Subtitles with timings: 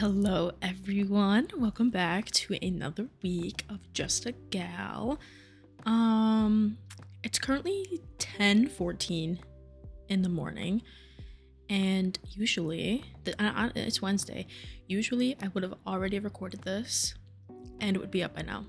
[0.00, 1.48] Hello, everyone.
[1.58, 5.18] Welcome back to another week of Just a Gal.
[5.84, 6.78] Um,
[7.22, 9.40] it's currently 10:14
[10.08, 10.80] in the morning,
[11.68, 14.46] and usually, it's Wednesday.
[14.88, 17.12] Usually, I would have already recorded this,
[17.78, 18.64] and it would be up by now.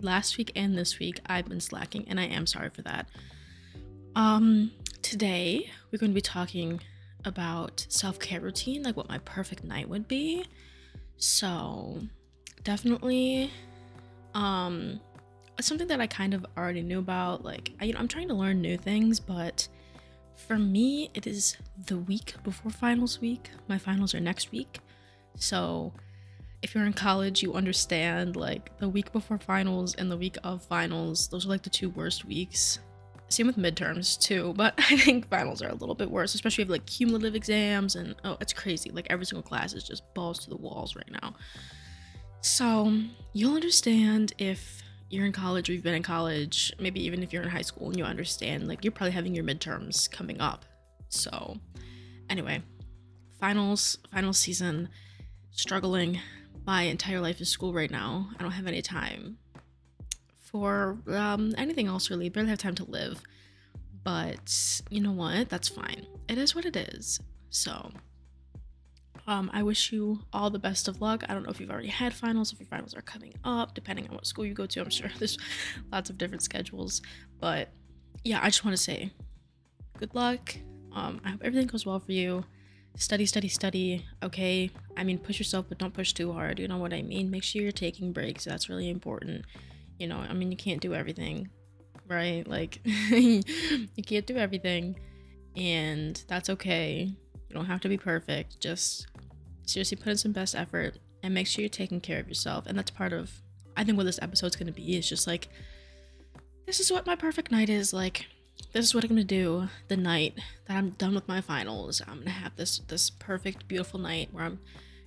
[0.00, 3.10] Last week and this week, I've been slacking, and I am sorry for that.
[4.14, 4.70] Um,
[5.02, 6.80] today we're going to be talking
[7.26, 10.44] about self-care routine, like what my perfect night would be.
[11.18, 12.00] So,
[12.64, 13.50] definitely
[14.34, 15.00] um
[15.60, 17.44] something that I kind of already knew about.
[17.44, 19.66] Like, I, you know, I'm trying to learn new things, but
[20.36, 23.50] for me, it is the week before finals week.
[23.68, 24.80] My finals are next week.
[25.36, 25.92] So,
[26.62, 30.62] if you're in college, you understand like the week before finals and the week of
[30.62, 32.80] finals, those are like the two worst weeks
[33.28, 36.70] same with midterms too, but I think finals are a little bit worse, especially if
[36.70, 38.90] like cumulative exams and oh, it's crazy.
[38.90, 41.34] Like every single class is just balls to the walls right now.
[42.40, 42.92] So
[43.32, 47.42] you'll understand if you're in college or you've been in college, maybe even if you're
[47.42, 50.64] in high school and you understand, like you're probably having your midterms coming up.
[51.08, 51.56] So
[52.30, 52.62] anyway,
[53.40, 54.88] finals, final season,
[55.50, 56.20] struggling.
[56.66, 58.28] My entire life is school right now.
[58.38, 59.38] I don't have any time
[60.46, 62.28] for um, anything else really.
[62.28, 63.22] Barely have time to live.
[64.04, 65.48] But you know what?
[65.48, 66.06] That's fine.
[66.28, 67.20] It is what it is.
[67.50, 67.90] So
[69.26, 71.24] um, I wish you all the best of luck.
[71.28, 74.08] I don't know if you've already had finals, if your finals are coming up, depending
[74.08, 74.80] on what school you go to.
[74.80, 75.38] I'm sure there's
[75.90, 77.02] lots of different schedules.
[77.40, 77.70] But
[78.22, 79.12] yeah, I just want to say
[79.98, 80.54] good luck.
[80.92, 82.44] Um, I hope everything goes well for you.
[82.96, 84.06] Study, study, study.
[84.22, 84.70] Okay.
[84.96, 86.60] I mean, push yourself, but don't push too hard.
[86.60, 87.30] You know what I mean?
[87.30, 88.44] Make sure you're taking breaks.
[88.44, 89.44] That's really important
[89.98, 91.48] you know, I mean, you can't do everything,
[92.08, 92.46] right?
[92.46, 93.42] Like, you
[94.04, 94.98] can't do everything,
[95.56, 97.10] and that's okay.
[97.48, 98.60] You don't have to be perfect.
[98.60, 99.06] Just
[99.64, 102.66] seriously put in some best effort and make sure you're taking care of yourself.
[102.66, 103.30] And that's part of,
[103.76, 105.48] I think, what this episode's gonna be is just like,
[106.66, 107.92] this is what my perfect night is.
[107.92, 108.26] Like,
[108.72, 112.02] this is what I'm gonna do the night that I'm done with my finals.
[112.06, 114.60] I'm gonna have this this perfect, beautiful night where I'm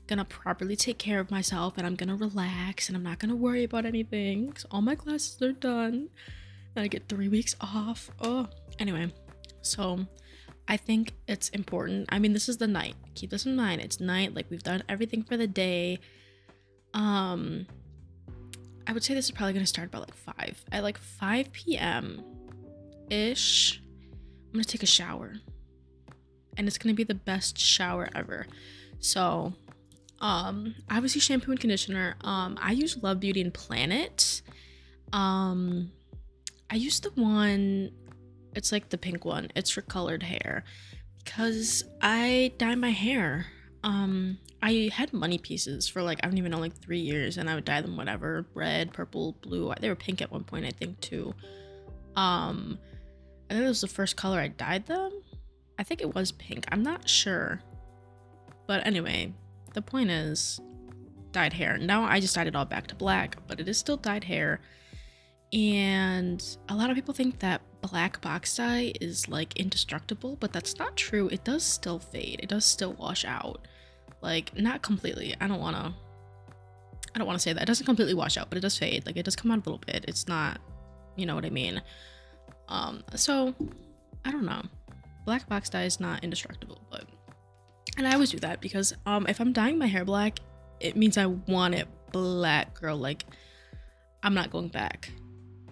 [0.10, 3.64] gonna properly take care of myself and I'm gonna relax and I'm not gonna worry
[3.64, 6.10] about anything because all my classes are done
[6.76, 8.10] and I get three weeks off.
[8.20, 8.48] Oh,
[8.80, 9.14] anyway,
[9.62, 10.08] so
[10.68, 12.08] I think it's important.
[12.10, 12.96] I mean, this is the night.
[13.14, 13.82] Keep this in mind.
[13.82, 14.34] It's night.
[14.34, 16.00] Like we've done everything for the day.
[16.96, 17.68] Um,
[18.88, 20.66] I would say this is probably gonna start about like five.
[20.72, 22.24] At like 5 p.m.
[23.12, 23.80] ish,
[24.48, 25.36] I'm gonna take a shower,
[26.58, 28.48] and it's gonna be the best shower ever.
[29.00, 29.54] So
[30.22, 32.16] um, obviously shampoo and conditioner.
[32.22, 34.42] Um, I use Love Beauty and Planet.
[35.14, 35.92] Um,
[36.70, 37.92] I use the one.
[38.56, 39.52] It's like the pink one.
[39.56, 40.64] It's for colored hair
[41.24, 43.46] because I dye my hair.
[43.84, 47.50] Um, I had money pieces for like I don't even know like three years, and
[47.50, 49.74] I would dye them whatever red, purple, blue.
[49.80, 51.34] They were pink at one point, I think too.
[52.16, 52.78] Um,
[53.50, 55.12] I think it was the first color I dyed them.
[55.78, 56.66] I think it was pink.
[56.72, 57.62] I'm not sure,
[58.68, 59.34] but anyway,
[59.74, 60.60] the point is
[61.32, 61.78] dyed hair.
[61.78, 64.62] Now I just dyed it all back to black, but it is still dyed hair.
[65.52, 70.78] And a lot of people think that black box dye is like indestructible, but that's
[70.78, 71.28] not true.
[71.30, 72.40] It does still fade.
[72.44, 73.68] It does still wash out.
[74.22, 75.36] Like not completely.
[75.40, 75.94] I don't want to
[77.16, 77.64] I don't want to say that.
[77.64, 79.06] It doesn't completely wash out, but it does fade.
[79.06, 80.06] Like it does come out a little bit.
[80.08, 80.60] It's not,
[81.16, 81.82] you know what I mean?
[82.68, 83.56] Um so
[84.26, 84.62] I don't know.
[85.26, 87.06] Black box dye is not indestructible, but
[88.00, 90.40] and I always do that because um if I'm dyeing my hair black,
[90.80, 92.98] it means I want it black, girl.
[92.98, 93.26] Like
[94.24, 95.12] I'm not going back.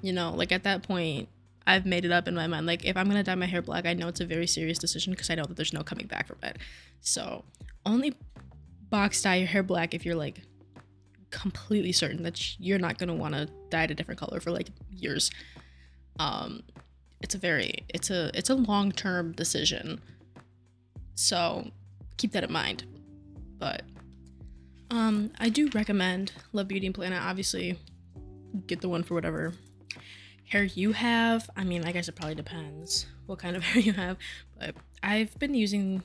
[0.02, 1.30] You know, like at that point,
[1.66, 2.66] I've made it up in my mind.
[2.66, 5.14] Like if I'm gonna dye my hair black, I know it's a very serious decision
[5.14, 6.58] because I know that there's no coming back from it.
[7.00, 7.46] So
[7.86, 8.14] only
[8.90, 10.42] box dye your hair black if you're like
[11.30, 14.68] completely certain that you're not gonna want to dye it a different color for like
[14.92, 15.32] years.
[16.20, 16.64] Um,
[17.22, 20.02] it's a very it's a it's a long term decision.
[21.16, 21.72] So
[22.18, 22.86] keep that in mind.
[23.58, 23.84] But
[24.92, 27.22] um, I do recommend Love Beauty and Planet.
[27.22, 27.78] Obviously,
[28.68, 29.54] get the one for whatever
[30.46, 31.50] hair you have.
[31.56, 34.18] I mean, I guess it probably depends what kind of hair you have.
[34.60, 36.04] But I've been using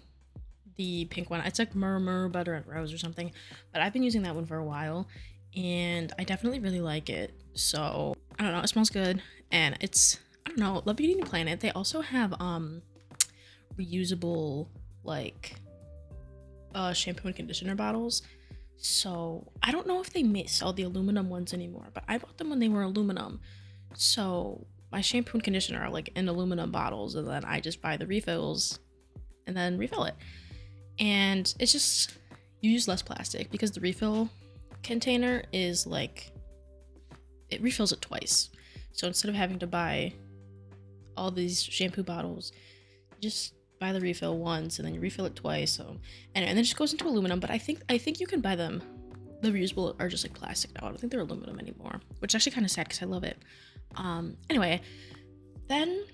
[0.76, 1.40] the pink one.
[1.40, 3.32] It's like Murumuru Butter and Rose or something.
[3.72, 5.08] But I've been using that one for a while.
[5.54, 7.34] And I definitely really like it.
[7.54, 8.60] So, I don't know.
[8.60, 9.22] It smells good.
[9.50, 11.60] And it's, I don't know, Love Beauty and Planet.
[11.60, 12.82] They also have um
[13.78, 14.68] reusable,
[15.04, 15.56] like,
[16.74, 18.22] uh, shampoo and conditioner bottles.
[18.76, 22.38] So I don't know if they may all the aluminum ones anymore, but I bought
[22.38, 23.40] them when they were aluminum.
[23.94, 27.96] So my shampoo and conditioner are like in aluminum bottles, and then I just buy
[27.96, 28.80] the refills
[29.46, 30.14] and then refill it.
[30.98, 32.18] And it's just,
[32.60, 34.28] you use less plastic because the refill
[34.82, 36.32] container is like
[37.52, 38.48] it refills it twice.
[38.92, 40.12] So instead of having to buy
[41.16, 42.52] all these shampoo bottles,
[43.20, 45.72] just buy the refill once and then you refill it twice.
[45.72, 45.96] So
[46.34, 47.40] and, and then it just goes into aluminum.
[47.40, 48.80] But I think I think you can buy them.
[49.42, 50.86] The reusable are just like plastic now.
[50.86, 53.24] I don't think they're aluminum anymore, which is actually kind of sad because I love
[53.24, 53.36] it.
[53.96, 54.80] Um, anyway,
[55.66, 56.04] then,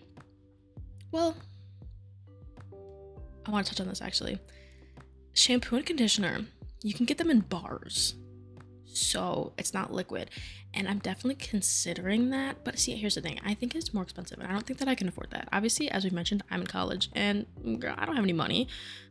[1.12, 1.37] well,
[3.44, 4.38] I want to touch on this actually.
[5.35, 6.47] Shampoo and conditioner,
[6.82, 8.14] you can get them in bars
[8.99, 10.31] so it's not liquid.
[10.75, 13.41] And i'm definitely considering that but see here's the thing.
[13.45, 15.49] I think it's more expensive and i don't think that i can afford that.
[15.53, 17.47] Obviously as we mentioned i'm in college and
[17.81, 18.69] girl, i don't have any money.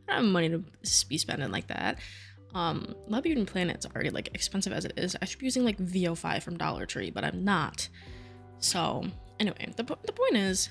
[0.08, 0.64] I don't have money to
[1.08, 1.98] be spending like that.
[2.54, 5.16] Um love beauty and planet's already like expensive as it is.
[5.20, 7.88] I should be using like vo5 from dollar tree but i'm not.
[8.60, 9.04] So
[9.40, 10.68] anyway the, the point is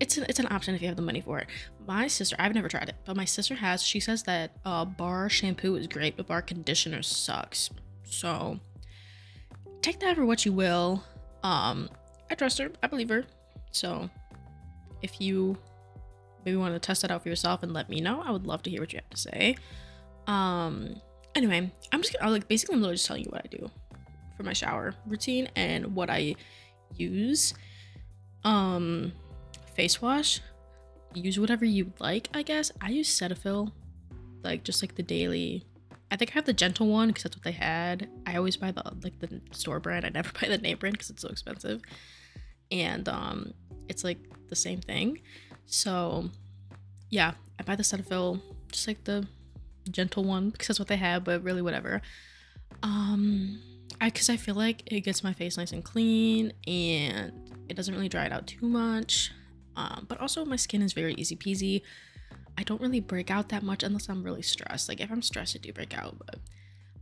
[0.00, 1.46] it's an, it's an option if you have the money for it.
[1.86, 3.82] My sister, I've never tried it, but my sister has.
[3.82, 7.70] She says that uh, bar shampoo is great, but bar conditioner sucks.
[8.04, 8.58] So
[9.80, 11.02] take that for what you will.
[11.42, 11.88] Um,
[12.30, 12.70] I trust her.
[12.82, 13.24] I believe her.
[13.72, 14.08] So
[15.02, 15.56] if you
[16.44, 18.62] maybe want to test that out for yourself and let me know, I would love
[18.64, 19.56] to hear what you have to say.
[20.26, 21.00] Um,
[21.34, 23.70] anyway, I'm just gonna like basically I'm just telling you what I do
[24.36, 26.34] for my shower routine and what I
[26.96, 27.54] use.
[28.44, 29.12] Um,
[29.74, 30.40] face wash,
[31.14, 32.72] use whatever you like, I guess.
[32.80, 33.72] I use Cetaphil,
[34.42, 35.64] like just like the daily.
[36.10, 38.08] I think I have the gentle one because that's what they had.
[38.26, 40.04] I always buy the like the store brand.
[40.04, 41.82] I never buy the name brand because it's so expensive,
[42.70, 43.54] and um,
[43.88, 45.20] it's like the same thing.
[45.66, 46.28] So,
[47.08, 48.40] yeah, I buy the Cetaphil,
[48.70, 49.26] just like the
[49.90, 51.24] gentle one because that's what they have.
[51.24, 52.02] But really, whatever.
[52.82, 53.60] Um,
[54.00, 57.32] I because I feel like it gets my face nice and clean and
[57.68, 59.30] it doesn't really dry it out too much.
[59.76, 61.82] Um, but also my skin is very easy peasy.
[62.58, 64.88] I don't really break out that much unless I'm really stressed.
[64.88, 66.38] Like if I'm stressed, I do break out, but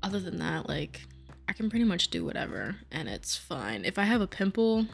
[0.02, 1.00] other than that, like
[1.48, 3.84] I can pretty much do whatever and it's fine.
[3.84, 4.86] If I have a pimple,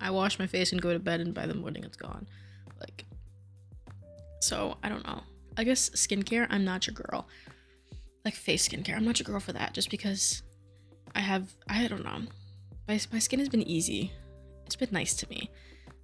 [0.00, 2.26] I wash my face and go to bed, and by the morning it's gone.
[2.80, 3.04] Like,
[4.40, 5.22] so I don't know.
[5.56, 7.26] I guess skincare, I'm not your girl.
[8.24, 9.74] Like face skincare, I'm not your girl for that.
[9.74, 10.42] Just because
[11.14, 12.22] I have, I don't know.
[12.86, 14.12] My, my skin has been easy.
[14.66, 15.50] It's been nice to me.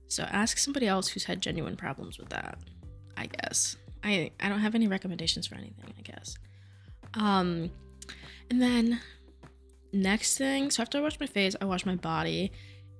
[0.08, 2.58] So ask somebody else who's had genuine problems with that.
[3.16, 3.76] I guess.
[4.02, 6.36] I I don't have any recommendations for anything, I guess.
[7.14, 7.70] Um
[8.50, 9.00] and then
[9.92, 12.52] next thing, so after I wash my face, I wash my body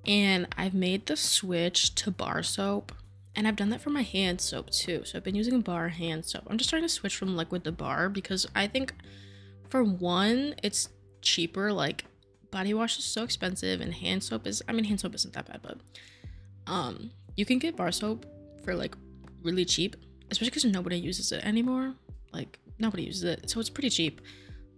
[0.07, 2.91] and I've made the switch to bar soap
[3.35, 5.03] and I've done that for my hand soap too.
[5.03, 6.43] So I've been using bar hand soap.
[6.47, 8.93] I'm just trying to switch from liquid to bar because I think
[9.69, 10.89] for one, it's
[11.21, 11.73] cheaper.
[11.73, 12.05] Like
[12.51, 15.47] body wash is so expensive and hand soap is I mean hand soap isn't that
[15.47, 15.77] bad, but
[16.67, 18.25] um, you can get bar soap
[18.63, 18.95] for like
[19.43, 19.95] really cheap,
[20.31, 21.93] especially because nobody uses it anymore.
[22.33, 24.21] Like nobody uses it, so it's pretty cheap.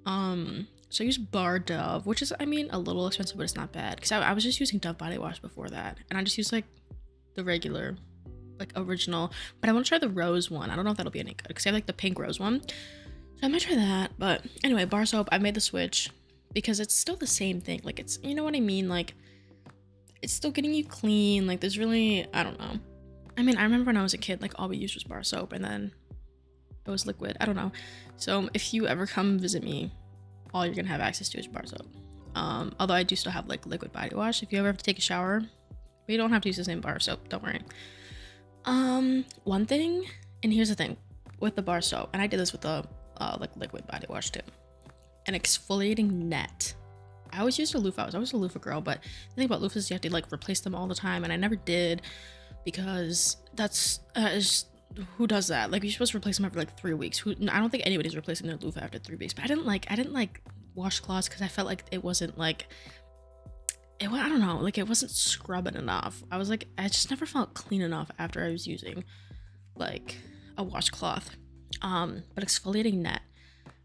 [0.06, 3.56] Um, so I use Bar Dove, which is I mean a little expensive, but it's
[3.56, 4.00] not bad.
[4.02, 6.52] Cause I, I was just using Dove body wash before that, and I just use
[6.52, 6.66] like
[7.36, 7.98] the regular,
[8.60, 9.32] like original.
[9.60, 10.70] But I want to try the rose one.
[10.70, 12.40] I don't know if that'll be any good because I have like the pink rose
[12.40, 12.62] one.
[12.62, 14.12] So I might try that.
[14.18, 15.30] But anyway, bar soap.
[15.32, 16.10] I made the switch
[16.54, 17.82] because it's still the same thing.
[17.84, 18.88] Like it's you know what I mean.
[18.88, 19.14] Like
[20.22, 21.48] it's still getting you clean.
[21.48, 22.80] Like there's really I don't know.
[23.38, 25.24] I mean, I remember when I was a kid, like all we used was bar
[25.24, 25.92] soap and then
[26.86, 27.38] it was liquid.
[27.40, 27.72] I don't know.
[28.16, 29.92] So if you ever come visit me,
[30.54, 31.88] all you're gonna have access to is bar soap.
[32.36, 34.44] Um, although I do still have like liquid body wash.
[34.44, 35.44] If you ever have to take a shower,
[36.08, 37.30] we don't have to use the same bar soap.
[37.30, 37.62] Don't worry.
[38.66, 40.06] Um, one thing,
[40.44, 40.98] and here's the thing
[41.40, 42.84] with the bar soap, and I did this with the
[43.18, 44.42] uh, like liquid body wash too.
[45.26, 46.74] An exfoliating net
[47.34, 48.04] I always used a loofah.
[48.04, 50.32] I was always a loofah girl, but the thing about loofahs you have to like
[50.32, 52.02] replace them all the time, and I never did
[52.66, 54.68] because that's uh, just,
[55.18, 55.72] who does that?
[55.72, 57.18] Like you're supposed to replace them every like three weeks.
[57.18, 59.34] Who I don't think anybody's replacing their loofah after three weeks.
[59.34, 60.42] But I didn't like I didn't like
[60.76, 62.68] washcloths because I felt like it wasn't like
[64.00, 64.10] it.
[64.10, 66.24] I don't know, like it wasn't scrubbing enough.
[66.32, 69.04] I was like I just never felt clean enough after I was using
[69.76, 70.18] like
[70.58, 71.32] a washcloth.
[71.82, 73.22] Um, but exfoliating net.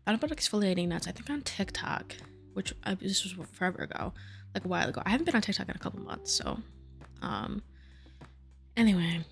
[0.06, 1.06] I don't know about exfoliating nets.
[1.06, 2.16] I think on TikTok
[2.54, 4.12] which I, this was forever ago,
[4.54, 5.02] like a while ago.
[5.04, 6.58] I haven't been on TikTok in a couple months, so
[7.22, 7.62] um
[8.76, 9.24] anyway,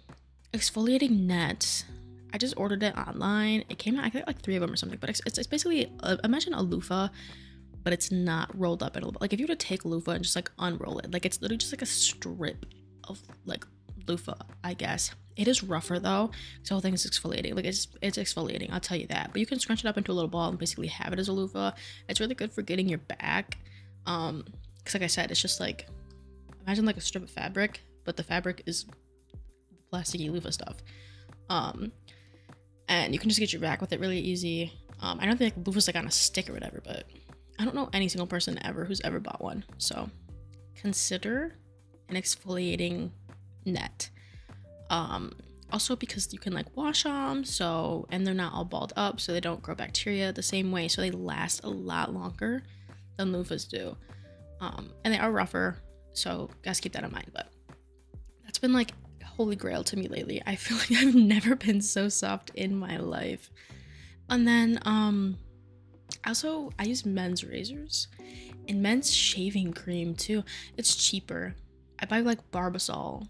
[0.53, 1.85] exfoliating nets.
[2.33, 3.65] I just ordered it online.
[3.69, 5.93] It came out, I think like three of them or something, but it's, it's, basically,
[6.00, 7.09] uh, imagine a loofah,
[7.83, 9.15] but it's not rolled up at all.
[9.21, 11.59] Like if you were to take loofah and just like unroll it, like it's literally
[11.59, 12.67] just like a strip
[13.05, 13.65] of like
[14.11, 15.14] loofah, I guess.
[15.37, 16.31] It is rougher though.
[16.64, 17.55] The whole thing is exfoliating.
[17.55, 19.31] Like it's it's exfoliating, I'll tell you that.
[19.33, 21.29] But you can scrunch it up into a little ball and basically have it as
[21.29, 21.73] a loofah.
[22.09, 23.59] It's really good for getting your back.
[24.07, 24.45] Um,
[24.79, 25.87] because like I said, it's just like
[26.62, 28.87] imagine like a strip of fabric, but the fabric is
[29.93, 30.76] plasticky loofah stuff.
[31.49, 31.93] Um,
[32.88, 34.73] and you can just get your back with it really easy.
[35.00, 37.05] Um, I don't think like, loofah's like on a stick or whatever, but
[37.59, 39.64] I don't know any single person ever who's ever bought one.
[39.79, 40.11] So
[40.75, 41.57] consider
[42.09, 43.11] an exfoliating
[43.64, 44.11] net.
[44.88, 45.33] Um,
[45.73, 49.33] also because you can like wash them, so and they're not all balled up, so
[49.33, 52.62] they don't grow bacteria the same way, so they last a lot longer
[53.17, 53.97] than loofahs do.
[54.61, 55.79] Um, and they are rougher,
[56.12, 57.31] so guys keep that in mind.
[57.33, 57.49] But
[58.45, 58.93] that's been like
[59.25, 60.43] holy grail to me lately.
[60.47, 63.50] I feel like I've never been so soft in my life.
[64.29, 65.38] And then um
[66.26, 68.09] also I use men's razors
[68.69, 70.45] and men's shaving cream too.
[70.76, 71.55] It's cheaper.
[71.99, 73.29] I buy like Barbasol,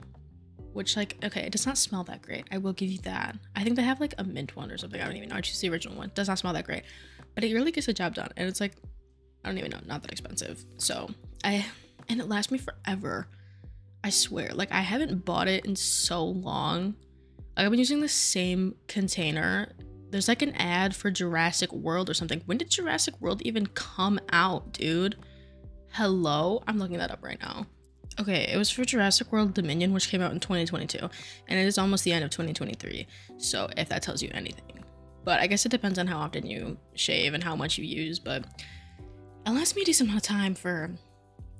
[0.72, 2.46] which like okay, it does not smell that great.
[2.50, 3.36] I will give you that.
[3.56, 5.00] I think they have like a mint one or something.
[5.00, 5.36] I don't even know.
[5.36, 6.10] I choose the original one.
[6.14, 6.82] Does not smell that great,
[7.34, 8.30] but it really gets the job done.
[8.36, 8.72] And it's like
[9.44, 10.64] I don't even know, not that expensive.
[10.78, 11.08] So
[11.44, 11.66] I
[12.08, 13.28] and it lasts me forever.
[14.02, 14.50] I swear.
[14.52, 16.94] Like I haven't bought it in so long.
[17.56, 19.72] Like, I've been using the same container.
[20.10, 22.42] There's like an ad for Jurassic World or something.
[22.46, 25.16] When did Jurassic World even come out, dude?
[25.92, 26.62] Hello?
[26.66, 27.66] I'm looking that up right now.
[28.20, 30.98] Okay, it was for Jurassic World Dominion, which came out in 2022,
[31.48, 33.06] and it is almost the end of 2023.
[33.38, 34.84] So, if that tells you anything.
[35.24, 38.18] But I guess it depends on how often you shave and how much you use,
[38.18, 38.44] but
[39.46, 40.90] it lasts me a decent amount of time for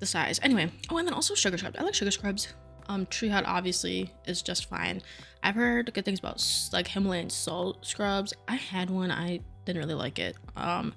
[0.01, 0.39] the size.
[0.43, 1.79] Anyway, oh, and then also sugar scrubs.
[1.79, 2.53] I like sugar scrubs.
[2.89, 5.01] Um, Tree Hut obviously is just fine.
[5.43, 8.35] I've heard good things about like Himalayan salt scrubs.
[8.49, 9.11] I had one.
[9.11, 10.37] I didn't really like it.
[10.57, 10.93] Um,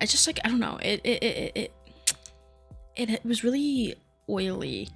[0.00, 0.78] it's just like I don't know.
[0.80, 1.72] It it it it
[2.96, 3.96] it, it was really
[4.28, 4.88] oily.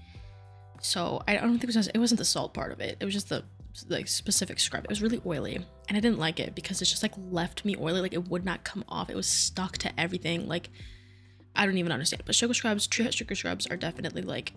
[0.80, 2.96] So I don't think it was it wasn't the salt part of it.
[3.00, 3.44] It was just the
[3.88, 4.84] like specific scrub.
[4.84, 7.76] It was really oily, and I didn't like it because it just like left me
[7.78, 8.00] oily.
[8.00, 9.10] Like it would not come off.
[9.10, 10.46] It was stuck to everything.
[10.48, 10.70] Like
[11.54, 12.22] I don't even understand.
[12.24, 14.52] But sugar scrubs, Hut sugar scrubs are definitely like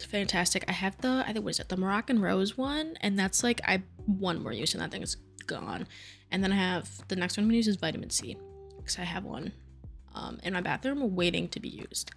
[0.00, 0.64] fantastic.
[0.68, 3.60] I have the I think what is it, the Moroccan Rose one, and that's like
[3.64, 5.16] I one more use and that thing is
[5.46, 5.86] gone.
[6.30, 8.36] And then I have the next one I'm gonna use is vitamin C
[8.78, 9.52] because I have one
[10.14, 12.12] um, in my bathroom waiting to be used.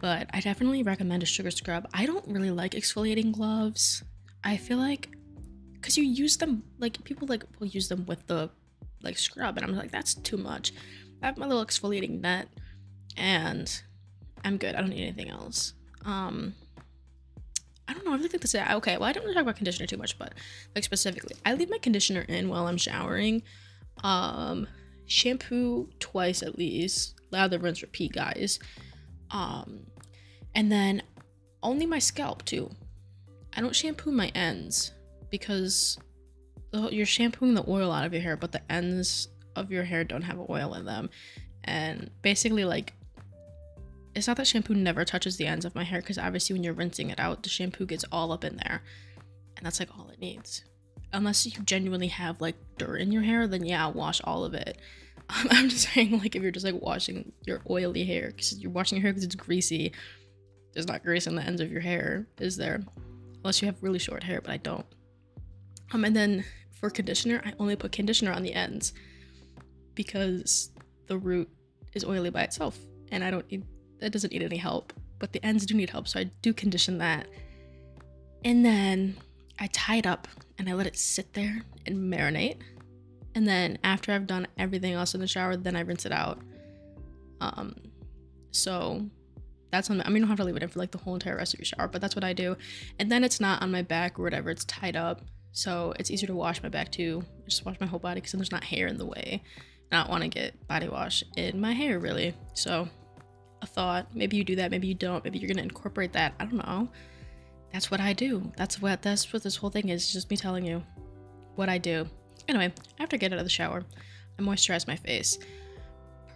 [0.00, 1.88] But I definitely recommend a sugar scrub.
[1.92, 4.02] I don't really like exfoliating gloves.
[4.44, 5.08] I feel like
[5.74, 8.50] because you use them like people like will use them with the
[9.02, 10.72] like scrub, and I'm like that's too much.
[11.22, 12.48] I have my little exfoliating net
[13.16, 13.82] and
[14.44, 14.74] I'm good.
[14.74, 15.74] I don't need anything else.
[16.04, 16.54] Um,
[17.88, 18.12] I don't know.
[18.12, 18.70] I really think that's it.
[18.70, 20.34] Okay, well, I don't really talk about conditioner too much, but
[20.74, 23.42] like specifically, I leave my conditioner in while I'm showering.
[24.04, 24.68] Um,
[25.06, 27.20] shampoo twice at least.
[27.30, 28.58] Lather, rinse, repeat, guys.
[29.30, 29.86] Um,
[30.54, 31.02] and then
[31.62, 32.70] only my scalp too.
[33.54, 34.92] I don't shampoo my ends
[35.30, 35.98] because
[36.72, 40.22] you're shampooing the oil out of your hair, but the ends of your hair don't
[40.22, 41.10] have oil in them.
[41.64, 42.94] And basically, like
[44.14, 46.74] it's not that shampoo never touches the ends of my hair because obviously when you're
[46.74, 48.82] rinsing it out, the shampoo gets all up in there.
[49.56, 50.64] And that's like all it needs.
[51.12, 54.78] Unless you genuinely have like dirt in your hair, then yeah, wash all of it.
[55.50, 58.96] I'm just saying, like, if you're just like washing your oily hair, because you're washing
[58.96, 59.92] your hair because it's greasy,
[60.72, 62.80] there's not grease on the ends of your hair, is there?
[63.42, 64.86] Unless you have really short hair, but I don't.
[65.92, 66.44] Um, and then
[66.80, 68.92] for conditioner, I only put conditioner on the ends
[69.94, 70.70] because
[71.06, 71.48] the root
[71.94, 72.78] is oily by itself,
[73.10, 73.64] and I don't need
[74.00, 76.98] that doesn't need any help, but the ends do need help, so I do condition
[76.98, 77.26] that.
[78.44, 79.16] And then
[79.58, 82.58] I tie it up and I let it sit there and marinate.
[83.38, 86.40] And then after I've done everything else in the shower, then I rinse it out.
[87.40, 87.76] Um,
[88.50, 89.08] so
[89.70, 90.00] that's on.
[90.00, 91.54] I mean, you don't have to leave it in for like the whole entire rest
[91.54, 92.56] of your shower, but that's what I do.
[92.98, 96.26] And then it's not on my back or whatever; it's tied up, so it's easier
[96.26, 97.22] to wash my back too.
[97.44, 99.40] Just wash my whole body because then there's not hair in the way.
[99.92, 102.34] I don't want to get body wash in my hair really.
[102.54, 102.88] So
[103.62, 104.16] a thought.
[104.16, 105.22] Maybe you do that, maybe you don't.
[105.22, 106.34] Maybe you're gonna incorporate that.
[106.40, 106.88] I don't know.
[107.72, 108.50] That's what I do.
[108.56, 110.12] That's what that's what this whole thing is.
[110.12, 110.82] Just me telling you
[111.54, 112.08] what I do.
[112.46, 113.84] Anyway, after I get out of the shower,
[114.38, 115.38] I moisturize my face.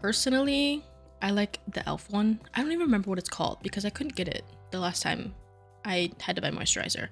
[0.00, 0.84] Personally,
[1.20, 2.10] I like the e.l.f.
[2.10, 2.40] one.
[2.54, 5.34] I don't even remember what it's called because I couldn't get it the last time
[5.84, 7.08] I had to buy moisturizer.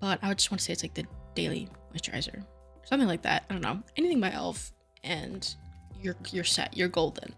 [0.00, 2.44] But I just want to say it's like the daily moisturizer.
[2.84, 3.44] Something like that.
[3.48, 3.82] I don't know.
[3.96, 4.72] Anything by e.l.f.
[5.02, 5.54] and
[6.00, 6.76] you're you're set.
[6.76, 7.34] You're golden.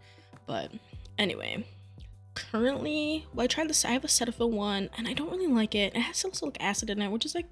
[0.47, 0.73] But
[1.19, 1.64] anyway,
[2.35, 3.85] currently, well, I tried this.
[3.85, 5.95] I have a Cetaphil one, and I don't really like it.
[5.95, 7.47] It has salicylic acid in it, which is like,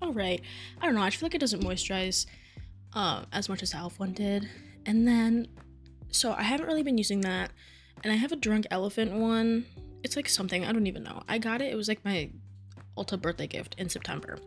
[0.00, 0.40] all right.
[0.80, 1.02] I don't know.
[1.02, 2.26] I feel like it doesn't moisturize
[2.94, 4.48] uh, as much as the Elf one did.
[4.86, 5.48] And then,
[6.10, 7.50] so I haven't really been using that.
[8.02, 9.66] And I have a Drunk Elephant one.
[10.02, 11.22] It's like something I don't even know.
[11.28, 11.72] I got it.
[11.72, 12.30] It was like my
[12.96, 14.38] Ulta birthday gift in September.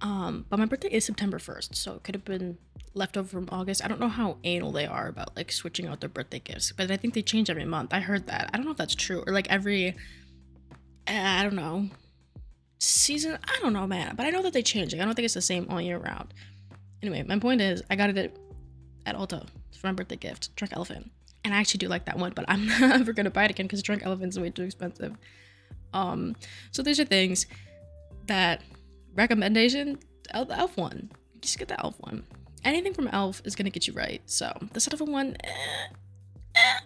[0.00, 2.58] Um, but my birthday is September 1st, so it could have been
[2.94, 3.84] leftover from August.
[3.84, 6.90] I don't know how anal they are about like switching out their birthday gifts, but
[6.90, 7.94] I think they change every month.
[7.94, 8.50] I heard that.
[8.52, 9.94] I don't know if that's true or like every
[11.06, 11.88] I don't know
[12.78, 13.38] season.
[13.44, 14.16] I don't know, man.
[14.16, 14.92] But I know that they change.
[14.92, 16.34] Like, I don't think it's the same all year round.
[17.02, 18.36] Anyway, my point is, I got it at,
[19.06, 21.10] at Ulta for my birthday gift, Drunk Elephant.
[21.44, 23.82] And I actually do like that one, but I'm never gonna buy it again because
[23.82, 25.16] Drunk Elephant's way too expensive.
[25.92, 26.36] Um,
[26.70, 27.46] so these are things
[28.26, 28.62] that
[29.14, 29.98] recommendation,
[30.32, 31.10] the elf one.
[31.40, 32.24] Just get the elf one.
[32.64, 34.22] Anything from elf is gonna get you right.
[34.26, 35.86] So the Cetaphil one, eh,
[36.54, 36.78] eh.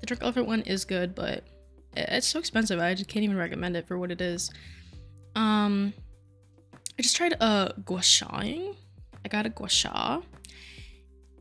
[0.00, 1.44] the Drunk Elephant one is good, but
[1.94, 2.80] it's so expensive.
[2.80, 4.50] I just can't even recommend it for what it is.
[5.36, 5.92] Um,
[6.98, 8.76] I just tried uh gua shaing.
[9.24, 10.20] I got a gua sha.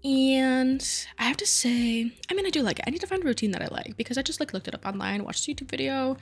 [0.03, 0.85] And
[1.17, 2.85] I have to say, I mean, I do like it.
[2.85, 4.75] I need to find a routine that I like because I just like looked it
[4.75, 6.17] up online, watched a YouTube video,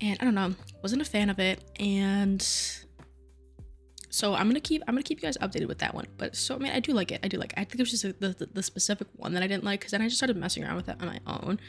[0.00, 1.62] and I don't know, wasn't a fan of it.
[1.78, 2.42] And
[4.10, 6.06] so I'm gonna keep I'm gonna keep you guys updated with that one.
[6.18, 7.20] But so I mean, I do like it.
[7.22, 7.52] I do like.
[7.52, 7.60] It.
[7.60, 9.92] I think it was just the, the, the specific one that I didn't like because
[9.92, 11.60] then I just started messing around with it on my own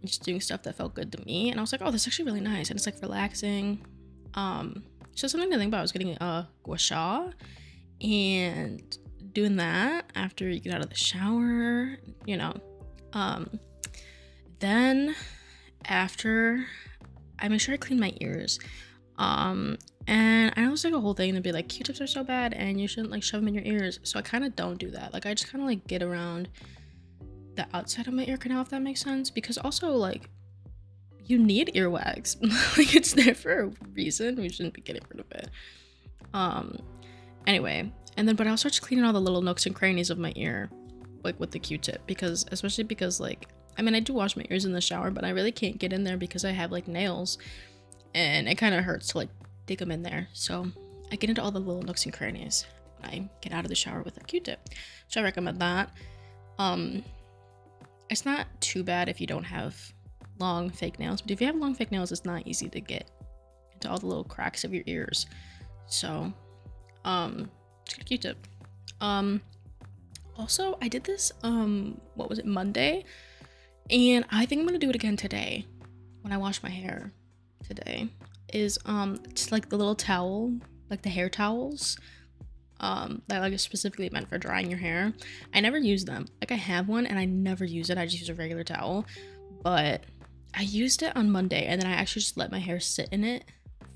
[0.00, 1.50] and just doing stuff that felt good to me.
[1.50, 3.86] And I was like, oh, this is actually really nice, and it's like relaxing.
[4.34, 7.30] Um, so something to think about was getting a gua sha
[8.02, 8.98] and
[9.32, 12.54] doing that after you get out of the shower, you know.
[13.12, 13.58] Um,
[14.58, 15.14] then
[15.86, 16.64] after
[17.38, 18.58] I make sure I clean my ears.
[19.18, 22.24] Um, and I know it's like a whole thing to be like Q-tips are so
[22.24, 24.00] bad and you shouldn't like shove them in your ears.
[24.02, 25.12] So I kind of don't do that.
[25.12, 26.48] Like I just kind of like get around
[27.54, 29.30] the outside of my ear canal if that makes sense.
[29.30, 30.30] Because also like
[31.24, 32.36] you need earwax.
[32.78, 34.36] like it's there for a reason.
[34.36, 35.48] We shouldn't be getting rid of it.
[36.34, 36.78] Um,
[37.46, 40.32] anyway, and then but I'll start cleaning all the little nooks and crannies of my
[40.36, 40.70] ear,
[41.24, 44.64] like with the Q-tip, because especially because like I mean I do wash my ears
[44.64, 47.38] in the shower, but I really can't get in there because I have like nails,
[48.14, 49.30] and it kind of hurts to like
[49.66, 50.28] dig them in there.
[50.32, 50.66] So
[51.10, 52.66] I get into all the little nooks and crannies.
[53.02, 54.60] I get out of the shower with a Q-tip,
[55.08, 55.90] so I recommend that.
[56.58, 57.04] Um,
[58.10, 59.74] it's not too bad if you don't have
[60.38, 63.10] long fake nails, but if you have long fake nails, it's not easy to get
[63.72, 65.26] into all the little cracks of your ears.
[65.86, 66.32] So,
[67.04, 67.50] um,
[67.84, 68.46] just get a Q-tip.
[69.00, 69.40] Um,
[70.36, 73.04] also, I did this, um, what was it, Monday?
[73.90, 75.66] And I think I'm gonna do it again today
[76.22, 77.12] when I wash my hair
[77.66, 78.08] today.
[78.52, 80.52] Is, um, it's like the little towel,
[80.90, 81.98] like the hair towels,
[82.82, 85.12] um, that like is specifically meant for drying your hair.
[85.54, 86.26] I never use them.
[86.40, 87.98] Like I have one and I never use it.
[87.98, 89.06] I just use a regular towel.
[89.62, 90.04] But
[90.54, 93.24] I used it on Monday and then I actually just let my hair sit in
[93.24, 93.44] it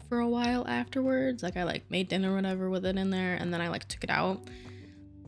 [0.08, 1.42] for a while afterwards.
[1.42, 4.04] Like I like made dinner whatever with it in there and then I like took
[4.04, 4.40] it out.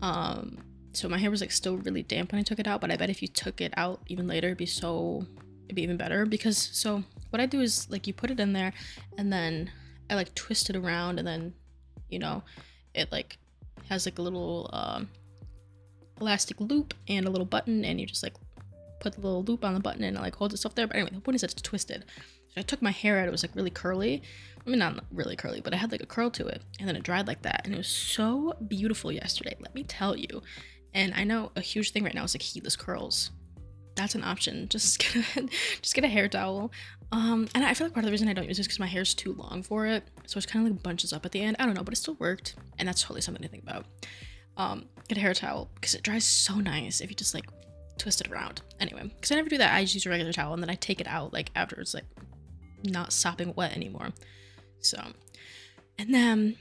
[0.03, 0.59] Um
[0.93, 2.97] so my hair was like still really damp when I took it out, but I
[2.97, 5.27] bet if you took it out even later it'd be so
[5.64, 8.53] it'd be even better because so what I do is like you put it in
[8.53, 8.73] there
[9.17, 9.71] and then
[10.11, 11.55] I like twist it around and then
[12.09, 12.43] you know
[12.95, 13.38] it like
[13.88, 15.09] has like a little um
[16.21, 18.35] elastic loop and a little button and you just like
[19.01, 20.87] put the little loop on the button and it like holds itself there.
[20.87, 22.05] But anyway, the point is it's twisted.
[22.59, 24.23] I took my hair out, it was like really curly.
[24.66, 26.62] I mean, not really curly, but I had like a curl to it.
[26.79, 27.62] And then it dried like that.
[27.64, 30.42] And it was so beautiful yesterday, let me tell you.
[30.94, 33.31] And I know a huge thing right now is like heatless curls.
[33.94, 34.68] That's an option.
[34.71, 35.49] Just get a,
[35.83, 36.71] just get a hair towel.
[37.11, 38.79] Um, and I feel like part of the reason I don't use it is because
[38.79, 40.05] my hair's too long for it.
[40.27, 41.57] So it's kind of like bunches up at the end.
[41.59, 42.55] I don't know, but it still worked.
[42.79, 43.87] And that's totally something to think about.
[44.57, 47.47] Um, get a hair towel because it dries so nice if you just like
[47.97, 48.62] twist it around.
[48.81, 49.75] Anyway, because I never do that.
[49.75, 51.94] I just use a regular towel and then I take it out like after it's
[51.94, 52.05] like
[52.83, 54.11] not sopping wet anymore.
[54.81, 55.01] So,
[55.99, 56.57] and then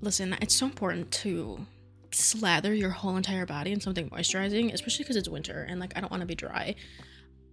[0.00, 1.66] listen, it's so important to
[2.12, 6.00] slather your whole entire body in something moisturizing, especially because it's winter and like I
[6.00, 6.74] don't want to be dry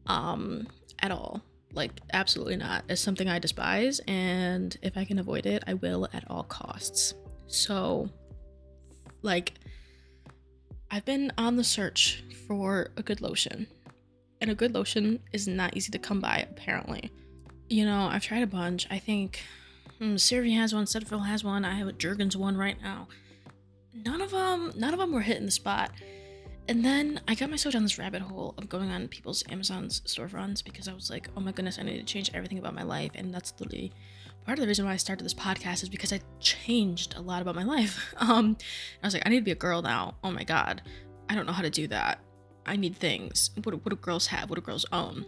[0.08, 0.68] um
[1.00, 1.42] at all.
[1.74, 2.84] Like absolutely not.
[2.90, 7.14] It's something I despise and if I can avoid it, I will at all costs.
[7.48, 8.10] So
[9.22, 9.54] like
[10.90, 13.68] I've been on the search for a good lotion.
[14.40, 17.12] And a good lotion is not easy to come by, apparently.
[17.70, 18.88] You know, I've tried a bunch.
[18.90, 19.42] I think
[20.00, 21.66] hmm, has one, Cetaphil has one.
[21.66, 23.08] I have a Jergens one right now.
[23.94, 25.92] None of them, none of them were hitting the spot.
[26.70, 30.64] And then I got myself down this rabbit hole of going on people's Amazon's storefronts
[30.64, 33.12] because I was like, oh my goodness, I need to change everything about my life.
[33.16, 33.94] And that's literally
[34.46, 37.42] part of the reason why I started this podcast is because I changed a lot
[37.42, 38.14] about my life.
[38.20, 38.58] Um,
[39.02, 40.16] I was like, I need to be a girl now.
[40.24, 40.82] Oh my god,
[41.30, 42.20] I don't know how to do that.
[42.66, 43.52] I need things.
[43.64, 44.50] What, what do girls have?
[44.50, 45.26] What do girls own?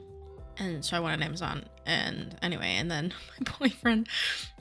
[0.60, 1.64] And so I went on Amazon.
[1.86, 4.08] And anyway, and then my boyfriend,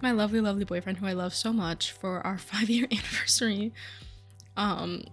[0.00, 3.72] my lovely, lovely boyfriend, who I love so much, for our five year anniversary,
[4.56, 5.04] um,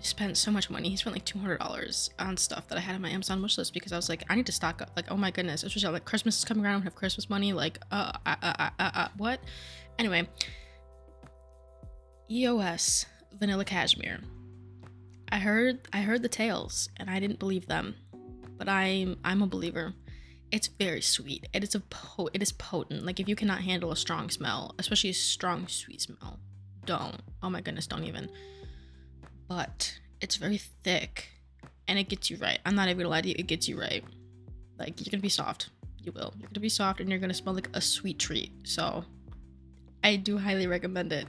[0.00, 0.90] spent so much money.
[0.90, 3.58] He spent like two hundred dollars on stuff that I had on my Amazon wish
[3.58, 4.90] list because I was like, I need to stock up.
[4.96, 6.82] Like, oh my goodness, especially like Christmas is coming around.
[6.82, 7.52] I have Christmas money.
[7.52, 9.40] Like, uh, uh, uh, uh, uh, uh what?
[9.98, 10.28] Anyway,
[12.30, 14.20] EOS Vanilla Cashmere.
[15.30, 17.94] I heard I heard the tales and I didn't believe them,
[18.56, 19.94] but I'm I'm a believer.
[20.50, 21.48] It's very sweet.
[21.52, 23.04] It is a po- it is potent.
[23.04, 26.38] Like if you cannot handle a strong smell, especially a strong sweet smell,
[26.84, 27.20] don't.
[27.42, 28.30] Oh my goodness, don't even
[29.48, 31.28] but it's very thick
[31.86, 32.58] and it gets you right.
[32.64, 34.04] I'm not even gonna lie to you, it gets you right.
[34.78, 35.70] Like you're gonna be soft.
[36.02, 36.34] You will.
[36.38, 38.52] You're gonna be soft and you're gonna smell like a sweet treat.
[38.64, 39.04] So
[40.02, 41.28] I do highly recommend it.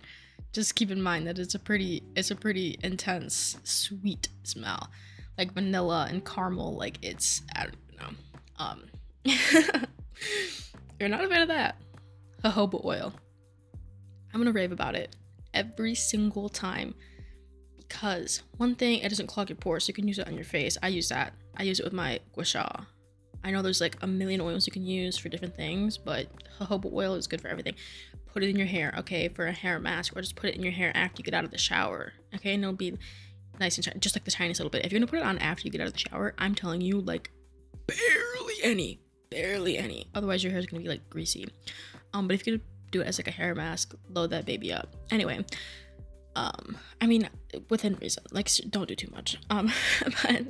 [0.53, 4.89] Just keep in mind that it's a pretty it's a pretty intense sweet smell.
[5.37, 6.75] Like vanilla and caramel.
[6.75, 8.17] Like it's I don't know.
[8.57, 8.85] Um
[10.99, 11.81] you're not a fan of that.
[12.43, 13.13] Jojoba oil.
[14.33, 15.15] I'm gonna rave about it
[15.53, 16.93] every single time
[17.77, 20.43] because one thing it doesn't clog your pores so you can use it on your
[20.43, 20.77] face.
[20.83, 21.33] I use that.
[21.57, 22.67] I use it with my gua sha.
[23.43, 26.27] I know there's like a million oils you can use for different things but
[26.59, 27.75] jojoba oil is good for everything.
[28.31, 30.61] Put it in your hair okay for a hair mask or just put it in
[30.61, 32.53] your hair after you get out of the shower okay?
[32.53, 32.97] And it'll be
[33.59, 34.85] nice and shiny, just like the tiniest little bit.
[34.85, 36.81] If you're gonna put it on after you get out of the shower i'm telling
[36.81, 37.31] you like
[37.87, 40.07] barely any barely any.
[40.13, 41.47] Otherwise your hair is gonna be like greasy.
[42.13, 42.59] Um but if you
[42.91, 44.95] do it as like a hair mask load that baby up.
[45.11, 45.43] Anyway
[46.37, 47.29] um i mean
[47.69, 48.23] within reason.
[48.31, 49.37] Like don't do too much.
[49.49, 49.71] Um
[50.23, 50.45] but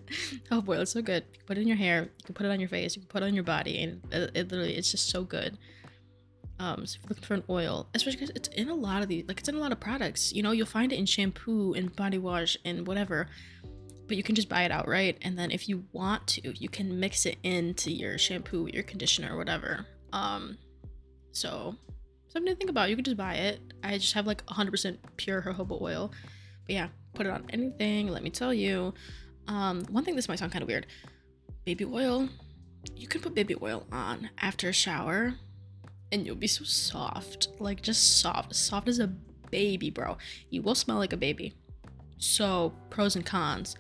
[0.52, 1.24] oh boy it's so good.
[1.34, 3.10] You put it in your hair you can put it on your face you can
[3.10, 5.58] put it on your body and it, it literally it's just so good.
[6.60, 9.10] Um so if you're looking for an oil especially because it's in a lot of
[9.10, 10.34] these like it's in a lot of products.
[10.34, 13.28] You know you'll find it in shampoo and body wash and whatever
[14.08, 17.00] but you can just buy it outright and then if you want to you can
[17.00, 20.58] mix it into your shampoo your conditioner or whatever um
[21.32, 21.76] so
[22.36, 22.90] something to think about.
[22.90, 23.62] You could just buy it.
[23.84, 26.12] I just have like 100% pure jojoba oil.
[26.66, 28.10] But yeah, put it on anything.
[28.10, 28.94] Let me tell you.
[29.48, 30.86] Um, one thing this might sound kind of weird.
[31.66, 32.28] Baby oil.
[32.96, 35.34] You can put baby oil on after a shower
[36.12, 37.48] and you'll be so soft.
[37.60, 38.54] Like just soft.
[38.54, 39.08] Soft as a
[39.50, 40.18] baby, bro.
[40.50, 41.54] You will smell like a baby.
[42.18, 43.76] So, pros and cons.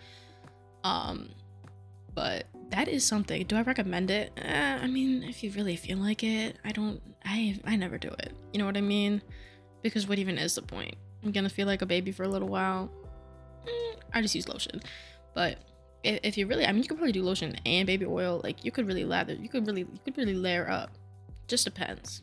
[0.83, 1.29] Um,
[2.13, 3.43] but that is something.
[3.45, 4.31] Do I recommend it?
[4.37, 7.01] Eh, I mean, if you really feel like it, I don't.
[7.23, 8.33] I I never do it.
[8.53, 9.21] You know what I mean?
[9.81, 10.95] Because what even is the point?
[11.23, 12.91] I'm gonna feel like a baby for a little while.
[13.65, 14.81] Mm, I just use lotion.
[15.33, 15.57] But
[16.03, 18.41] if, if you really, I mean, you could probably do lotion and baby oil.
[18.43, 19.33] Like you could really lather.
[19.33, 20.91] You could really, you could really layer up.
[21.47, 22.21] Just depends.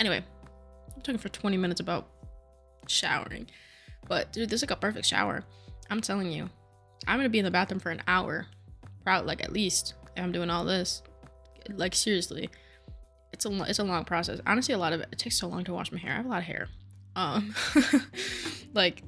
[0.00, 0.24] Anyway,
[0.94, 2.08] I'm talking for 20 minutes about
[2.86, 3.46] showering.
[4.08, 5.44] But dude, this is like a perfect shower.
[5.90, 6.48] I'm telling you.
[7.06, 8.46] I'm gonna be in the bathroom for an hour
[9.04, 11.02] Probably like at least if i'm doing all this.
[11.70, 12.48] Like seriously.
[13.32, 14.40] It's a it's a long process.
[14.46, 16.12] Honestly a lot of it, it takes so long to wash my hair.
[16.12, 16.68] I have a lot of hair.
[17.14, 17.54] Um
[18.74, 19.02] like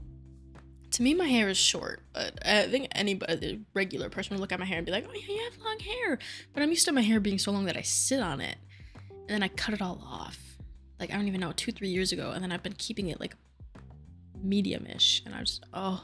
[0.93, 2.01] to me my hair is short.
[2.13, 5.15] But i think anybody regular person would look at my hair and be like oh
[5.15, 6.19] yeah you have long hair.
[6.53, 8.57] But i'm used to my hair being so long that i sit on it
[9.11, 10.39] and then i cut it all off.
[11.01, 13.19] Like i don't even know two three years ago and then i've been keeping it
[13.19, 13.35] like
[14.43, 16.03] medium-ish and i just oh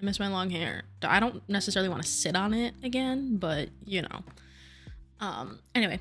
[0.00, 0.84] I miss my long hair.
[1.02, 4.22] I don't necessarily want to sit on it again, but you know.
[5.20, 5.98] Um, anyway,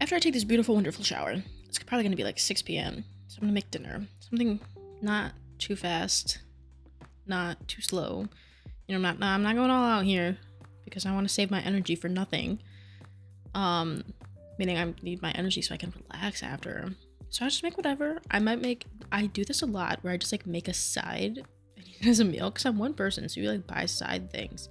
[0.00, 3.04] after I take this beautiful, wonderful shower, it's probably gonna be like 6 p.m.
[3.28, 4.06] So I'm gonna make dinner.
[4.20, 4.60] Something
[5.02, 6.38] not too fast,
[7.26, 8.28] not too slow.
[8.86, 10.38] You know, I'm not, I'm not going all out here
[10.84, 12.60] because I want to save my energy for nothing.
[13.54, 14.04] Um,
[14.58, 16.94] meaning I need my energy so I can relax after.
[17.32, 18.20] So I just make whatever.
[18.30, 18.84] I might make.
[19.10, 21.42] I do this a lot where I just like make a side
[22.06, 24.68] as a meal because I'm one person, so you like buy side things,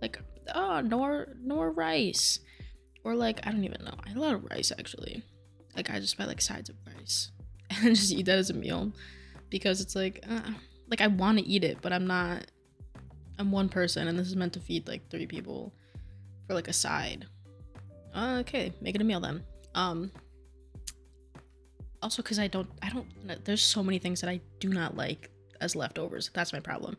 [0.00, 0.20] like
[0.54, 2.38] oh Knorr Knorr rice,
[3.02, 3.94] or like I don't even know.
[4.04, 5.24] I had a lot of rice actually.
[5.74, 7.32] Like I just buy like sides of rice
[7.70, 8.92] and just eat that as a meal
[9.50, 10.52] because it's like uh,
[10.88, 12.46] like I want to eat it, but I'm not.
[13.36, 15.74] I'm one person, and this is meant to feed like three people
[16.46, 17.26] for like a side.
[18.14, 19.42] Uh, okay, make it a meal then.
[19.74, 20.12] Um.
[22.06, 23.44] Also, because I don't, I don't.
[23.44, 25.28] There's so many things that I do not like
[25.60, 26.30] as leftovers.
[26.32, 26.96] That's my problem.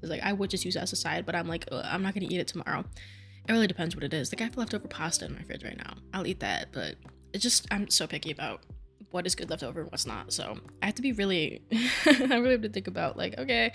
[0.00, 2.14] It's like I would just use it as a side, but I'm like I'm not
[2.14, 2.82] gonna eat it tomorrow.
[3.46, 4.32] It really depends what it is.
[4.32, 5.92] Like I have leftover pasta in my fridge right now.
[6.14, 6.94] I'll eat that, but
[7.34, 8.62] it's just I'm so picky about
[9.10, 10.32] what is good leftover and what's not.
[10.32, 11.60] So I have to be really,
[12.06, 13.74] I really have to think about like, okay,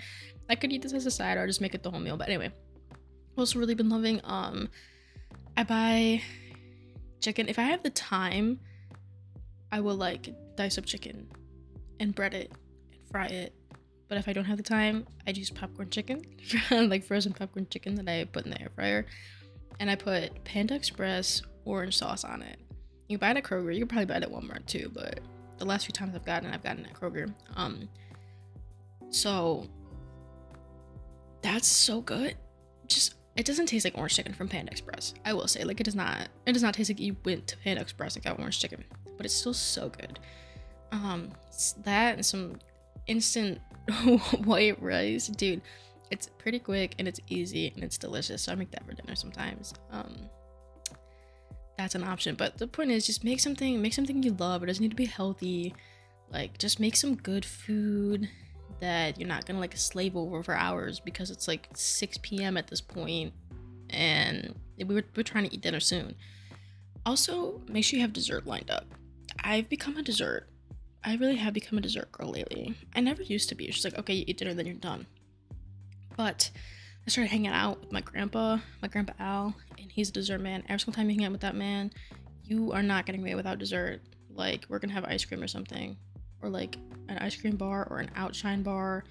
[0.50, 2.16] I could eat this as a side or just make it the whole meal.
[2.16, 2.50] But anyway,
[3.38, 4.20] also really been loving.
[4.24, 4.68] Um,
[5.56, 6.22] I buy
[7.20, 8.58] chicken if I have the time.
[9.70, 11.28] I will like dice up chicken
[12.00, 12.52] and bread it
[12.92, 13.54] and fry it
[14.12, 16.20] but if I don't have the time, I use popcorn chicken,
[16.70, 19.06] like frozen popcorn chicken that I put in the air fryer.
[19.80, 22.58] And I put Panda Express orange sauce on it.
[23.08, 23.72] You buy it at Kroger.
[23.72, 25.20] You can probably buy it at Walmart too, but
[25.56, 27.32] the last few times I've gotten it, I've gotten it at Kroger.
[27.56, 27.88] Um,
[29.08, 29.66] so
[31.40, 32.36] that's so good.
[32.88, 35.14] Just it doesn't taste like orange chicken from Panda Express.
[35.24, 36.28] I will say, like it does not.
[36.46, 38.84] It does not taste like you went to Panda Express and got orange chicken,
[39.16, 40.18] but it's still so good.
[40.90, 41.30] Um,
[41.84, 42.56] that and some
[43.06, 43.60] instant
[44.44, 45.62] white rice, dude.
[46.10, 48.42] It's pretty quick and it's easy and it's delicious.
[48.42, 49.72] So I make that for dinner sometimes.
[49.90, 50.14] Um,
[51.78, 52.34] that's an option.
[52.34, 54.62] But the point is, just make something, make something you love.
[54.62, 55.74] It doesn't need to be healthy.
[56.30, 58.28] Like, just make some good food
[58.82, 62.56] that you're not gonna like slave over for hours because it's like 6 p.m.
[62.56, 63.32] at this point
[63.90, 66.16] and we were, we are trying to eat dinner soon.
[67.06, 68.86] Also, make sure you have dessert lined up.
[69.42, 70.48] I've become a dessert.
[71.04, 72.74] I really have become a dessert girl lately.
[72.94, 73.70] I never used to be.
[73.70, 75.06] She's like, okay, you eat dinner, then you're done.
[76.16, 76.50] But
[77.06, 80.64] I started hanging out with my grandpa, my grandpa Al, and he's a dessert man.
[80.68, 81.92] Every single time you hang out with that man,
[82.42, 84.00] you are not getting away without dessert.
[84.28, 85.96] Like, we're gonna have ice cream or something,
[86.42, 86.76] or like
[87.08, 89.04] an ice cream bar or an outshine bar.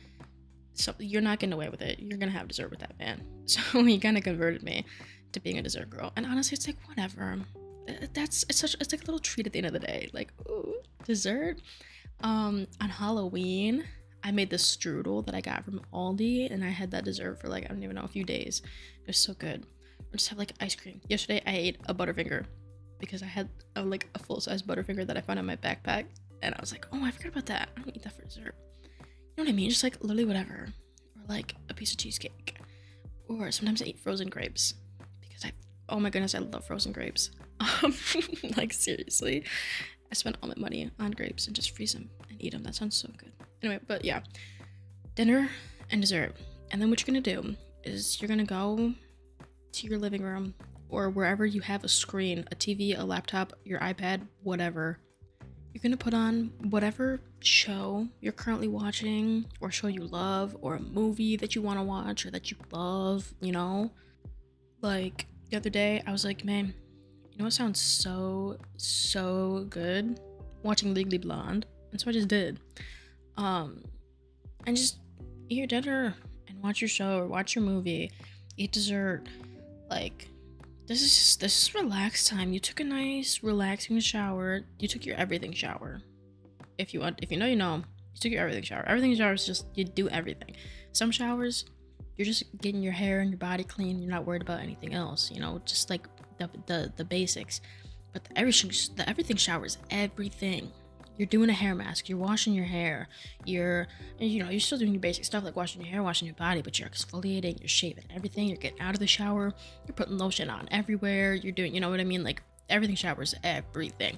[0.74, 2.00] So you're not getting away with it.
[2.00, 3.24] You're gonna have dessert with that man.
[3.46, 4.86] So he kind of converted me
[5.34, 6.14] to being a dessert girl.
[6.16, 7.40] And honestly, it's like whatever.
[7.90, 10.10] Uh, that's it's such it's like a little treat at the end of the day.
[10.14, 11.62] Like, ooh, dessert.
[12.22, 13.84] Um, on Halloween,
[14.24, 17.48] I made this strudel that I got from Aldi, and I had that dessert for
[17.48, 18.62] like I don't even know a few days.
[19.02, 19.66] It was so good.
[20.00, 21.02] I just have like ice cream.
[21.10, 22.46] Yesterday I ate a Butterfinger
[23.00, 26.06] because I had a, like a full size Butterfinger that I found in my backpack,
[26.42, 27.70] and I was like, oh, I forgot about that.
[27.76, 28.56] I'm gonna eat that for dessert.
[28.92, 28.98] You
[29.38, 29.70] know what I mean?
[29.70, 30.70] Just like literally whatever,
[31.16, 32.58] or like a piece of cheesecake,
[33.28, 34.76] or sometimes I eat frozen grapes
[35.22, 35.52] because I
[35.90, 37.32] oh my goodness I love frozen grapes.
[37.60, 37.94] Um,
[38.58, 39.46] like seriously,
[40.12, 42.64] I spent all my money on grapes and just freeze them and eat them.
[42.64, 43.32] That sounds so good.
[43.62, 44.22] Anyway, but yeah,
[45.16, 45.50] dinner
[45.92, 46.36] and dessert.
[46.72, 48.94] And then what you're gonna do is you're gonna go
[49.74, 50.54] to your living room
[50.90, 55.00] or wherever you have a screen, a TV, a laptop, your iPad, whatever.
[55.74, 60.82] You're gonna put on whatever show you're currently watching, or show you love, or a
[60.82, 63.92] movie that you wanna watch or that you love, you know?
[64.82, 66.74] Like the other day, I was like, man,
[67.32, 70.20] you know what sounds so, so good?
[70.64, 71.66] Watching Legally Blonde.
[71.92, 72.60] And so I just did
[73.38, 73.84] um
[74.66, 75.00] and just
[75.50, 76.16] eat your dinner
[76.48, 78.12] and watch your show or watch your movie
[78.58, 79.24] eat dessert
[79.90, 80.28] like
[80.92, 82.52] this is just this is relaxed time.
[82.52, 84.62] You took a nice relaxing shower.
[84.78, 86.02] You took your everything shower.
[86.78, 87.78] If you want if you know you know.
[88.14, 88.84] You took your everything shower.
[88.86, 90.54] Everything shower is just you do everything.
[90.92, 91.66] Some showers
[92.18, 94.02] you're just getting your hair and your body clean.
[94.02, 97.62] You're not worried about anything else you know just like the the, the basics.
[98.12, 100.72] But the everything the everything shower is everything
[101.22, 103.08] you're doing a hair mask, you're washing your hair,
[103.46, 103.86] you're
[104.18, 106.64] you know, you're still doing your basic stuff like washing your hair, washing your body,
[106.64, 109.54] but you're exfoliating, you're shaving everything, you're getting out of the shower,
[109.86, 112.24] you're putting lotion on everywhere, you're doing, you know what I mean?
[112.24, 114.18] Like everything showers everything.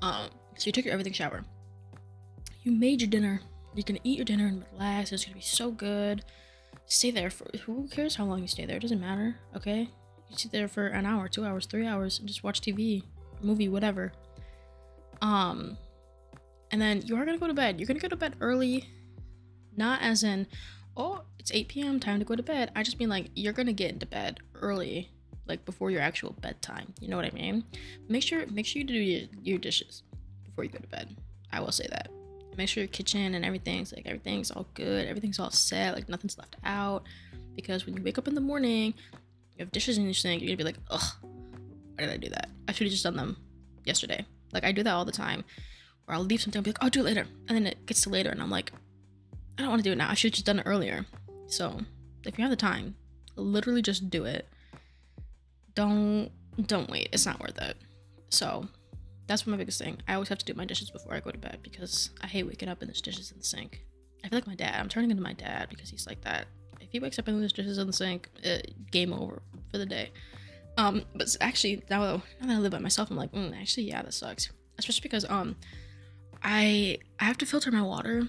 [0.00, 1.44] Um, so you took your everything shower.
[2.62, 3.40] You made your dinner.
[3.74, 5.10] You're gonna eat your dinner and relax.
[5.10, 6.24] It's gonna be so good.
[6.86, 8.76] Stay there for who cares how long you stay there?
[8.76, 9.88] It doesn't matter, okay?
[10.30, 13.02] You sit there for an hour, two hours, three hours, and just watch TV,
[13.42, 14.12] movie, whatever.
[15.20, 15.78] Um,
[16.74, 17.78] and then you are gonna go to bed.
[17.78, 18.88] You're gonna go to bed early,
[19.76, 20.48] not as in,
[20.96, 22.00] oh, it's 8 p.m.
[22.00, 22.72] time to go to bed.
[22.74, 25.12] I just mean like you're gonna get into bed early,
[25.46, 26.92] like before your actual bedtime.
[27.00, 27.62] You know what I mean?
[28.08, 30.02] Make sure make sure you do your, your dishes
[30.44, 31.16] before you go to bed.
[31.52, 32.10] I will say that.
[32.56, 36.36] Make sure your kitchen and everything's like everything's all good, everything's all set, like nothing's
[36.38, 37.04] left out.
[37.54, 38.94] Because when you wake up in the morning,
[39.52, 42.30] you have dishes in your sink, you're gonna be like, ugh, why did I do
[42.30, 42.50] that?
[42.66, 43.36] I should have just done them
[43.84, 44.26] yesterday.
[44.52, 45.44] Like I do that all the time
[46.08, 47.26] or I'll leave something and be like, I'll do it later.
[47.48, 48.72] And then it gets to later and I'm like,
[49.58, 50.10] I don't want to do it now.
[50.10, 51.06] I should have just done it earlier.
[51.46, 51.80] So
[52.24, 52.96] if you have the time,
[53.36, 54.48] literally just do it.
[55.74, 56.30] Don't
[56.66, 57.08] don't wait.
[57.12, 57.76] It's not worth it.
[58.28, 58.68] So
[59.26, 59.98] that's my biggest thing.
[60.06, 62.46] I always have to do my dishes before I go to bed because I hate
[62.46, 63.84] waking up and there's dishes in the sink.
[64.24, 64.78] I feel like my dad.
[64.78, 66.46] I'm turning into my dad because he's like that.
[66.80, 68.58] If he wakes up and there's dishes in the sink, uh,
[68.90, 70.10] game over for the day.
[70.76, 74.02] Um, but actually now, now that I live by myself, I'm like, mm, actually, yeah,
[74.02, 74.50] that sucks.
[74.78, 75.56] Especially because um,
[76.44, 78.28] I I have to filter my water,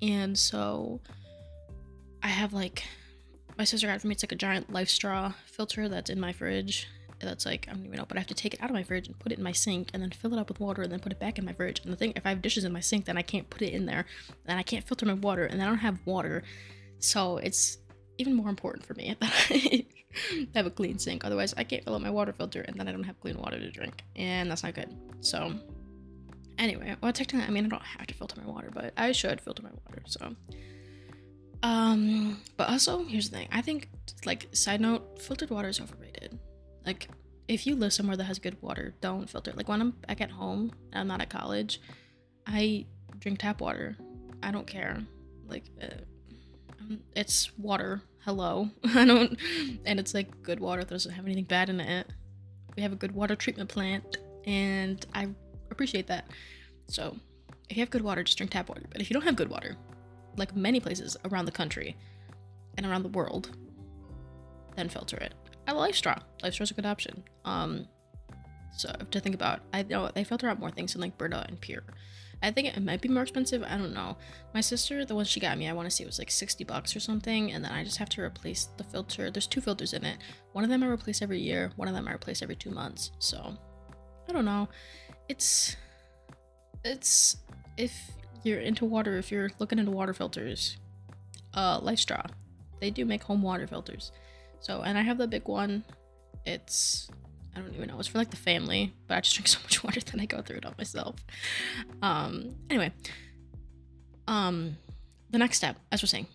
[0.00, 1.00] and so
[2.22, 2.84] I have like
[3.58, 4.14] my sister got for me.
[4.14, 6.88] It's like a giant life straw filter that's in my fridge.
[7.20, 8.82] That's like I don't even know, but I have to take it out of my
[8.82, 10.90] fridge and put it in my sink, and then fill it up with water, and
[10.90, 11.80] then put it back in my fridge.
[11.84, 13.74] And the thing, if I have dishes in my sink, then I can't put it
[13.74, 14.06] in there,
[14.46, 16.42] and I can't filter my water, and I don't have water,
[16.98, 17.76] so it's
[18.16, 19.86] even more important for me that I
[20.54, 21.24] have a clean sink.
[21.24, 23.58] Otherwise, I can't fill up my water filter, and then I don't have clean water
[23.58, 24.96] to drink, and that's not good.
[25.20, 25.52] So
[26.60, 29.40] Anyway, well, technically, I mean, I don't have to filter my water, but I should
[29.40, 30.02] filter my water.
[30.06, 30.36] So,
[31.62, 33.48] um, but also, here's the thing.
[33.50, 33.88] I think,
[34.26, 36.38] like, side note, filtered water is overrated.
[36.84, 37.08] Like,
[37.48, 39.54] if you live somewhere that has good water, don't filter.
[39.56, 41.80] Like, when I'm back at home, I'm not at college,
[42.46, 42.84] I
[43.18, 43.96] drink tap water.
[44.42, 45.02] I don't care.
[45.46, 46.02] Like, uh,
[46.78, 48.02] um, it's water.
[48.26, 48.68] Hello.
[48.84, 49.38] I don't,
[49.86, 52.06] and it's like good water that doesn't have anything bad in it.
[52.76, 55.28] We have a good water treatment plant, and I
[55.70, 56.26] appreciate that.
[56.88, 57.16] So,
[57.68, 58.82] if you have good water, just drink tap water.
[58.90, 59.76] But if you don't have good water,
[60.36, 61.96] like many places around the country
[62.76, 63.56] and around the world,
[64.76, 65.34] then filter it.
[65.66, 66.18] I like straw.
[66.42, 67.22] LifeStraw is a good option.
[67.44, 67.86] Um,
[68.76, 71.60] so to think about, I know they filter out more things than like Brita and
[71.60, 71.82] PUR.
[72.42, 73.62] I think it might be more expensive.
[73.62, 74.16] I don't know.
[74.54, 76.64] My sister, the one she got me, I want to say it was like 60
[76.64, 77.52] bucks or something.
[77.52, 79.30] And then I just have to replace the filter.
[79.30, 80.18] There's two filters in it.
[80.52, 83.10] One of them I replace every year, one of them I replace every two months.
[83.18, 83.54] So
[84.28, 84.68] I don't know.
[85.30, 85.76] It's,
[86.84, 87.36] it's,
[87.76, 88.10] if
[88.42, 90.76] you're into water, if you're looking into water filters,
[91.54, 92.28] uh, LifeStraw,
[92.80, 94.10] they do make home water filters.
[94.58, 95.84] So, and I have the big one.
[96.44, 97.08] It's
[97.54, 97.98] I don't even know.
[98.00, 100.42] It's for like the family, but I just drink so much water that I go
[100.42, 101.16] through it all myself.
[102.02, 102.92] Um, anyway,
[104.26, 104.76] um,
[105.30, 106.26] the next step, as we're saying,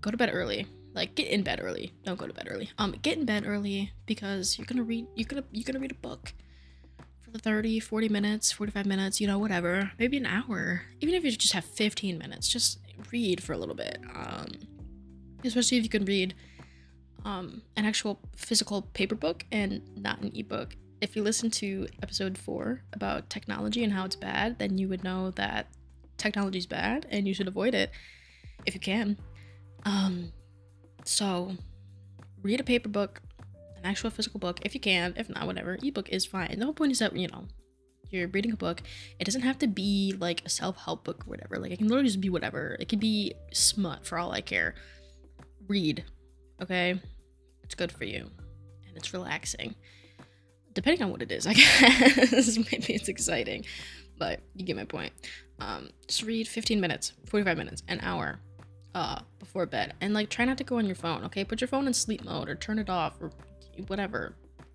[0.00, 0.66] go to bed early.
[0.94, 1.92] Like get in bed early.
[2.04, 2.70] Don't go to bed early.
[2.78, 5.06] Um, get in bed early because you're gonna read.
[5.14, 6.32] You're gonna you're gonna read a book
[7.38, 9.20] 30, 40 minutes, 45 minutes.
[9.20, 9.92] You know, whatever.
[9.98, 10.82] Maybe an hour.
[11.00, 12.78] Even if you just have 15 minutes, just
[13.12, 13.98] read for a little bit.
[14.14, 14.46] Um,
[15.44, 16.34] especially if you can read
[17.24, 20.76] um, an actual physical paper book and not an ebook.
[21.00, 25.02] If you listen to episode four about technology and how it's bad, then you would
[25.02, 25.68] know that
[26.18, 27.90] technology is bad and you should avoid it
[28.66, 29.16] if you can.
[29.84, 30.32] Um,
[31.04, 31.52] so
[32.42, 33.22] read a paper book,
[33.82, 35.14] an actual physical book if you can.
[35.16, 35.78] If not, whatever.
[35.82, 36.58] Ebook is fine.
[36.58, 37.46] The whole point is that you know
[38.10, 38.82] you're reading a book.
[39.18, 41.58] It doesn't have to be like a self help book or whatever.
[41.58, 42.76] Like it can literally just be whatever.
[42.80, 44.74] It could be smut for all I care.
[45.68, 46.04] Read
[46.62, 47.00] okay?
[47.62, 48.30] It's good for you
[48.86, 49.74] and it's relaxing.
[50.72, 52.56] Depending on what it is, I guess.
[52.56, 53.64] Maybe it's exciting,
[54.18, 55.12] but you get my point.
[55.58, 58.40] Um, just read 15 minutes, 45 minutes, an hour
[58.94, 59.94] uh, before bed.
[60.00, 61.44] And like, try not to go on your phone, okay?
[61.44, 63.32] Put your phone in sleep mode or turn it off or
[63.82, 64.34] whatever.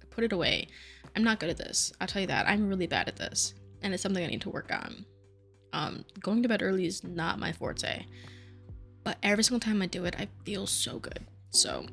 [0.09, 0.67] Put it away.
[1.15, 1.93] I'm not good at this.
[1.99, 2.47] I'll tell you that.
[2.47, 3.53] I'm really bad at this.
[3.81, 5.05] And it's something I need to work on.
[5.73, 8.05] Um, going to bed early is not my forte.
[9.03, 11.19] But every single time I do it, I feel so good.
[11.51, 11.85] So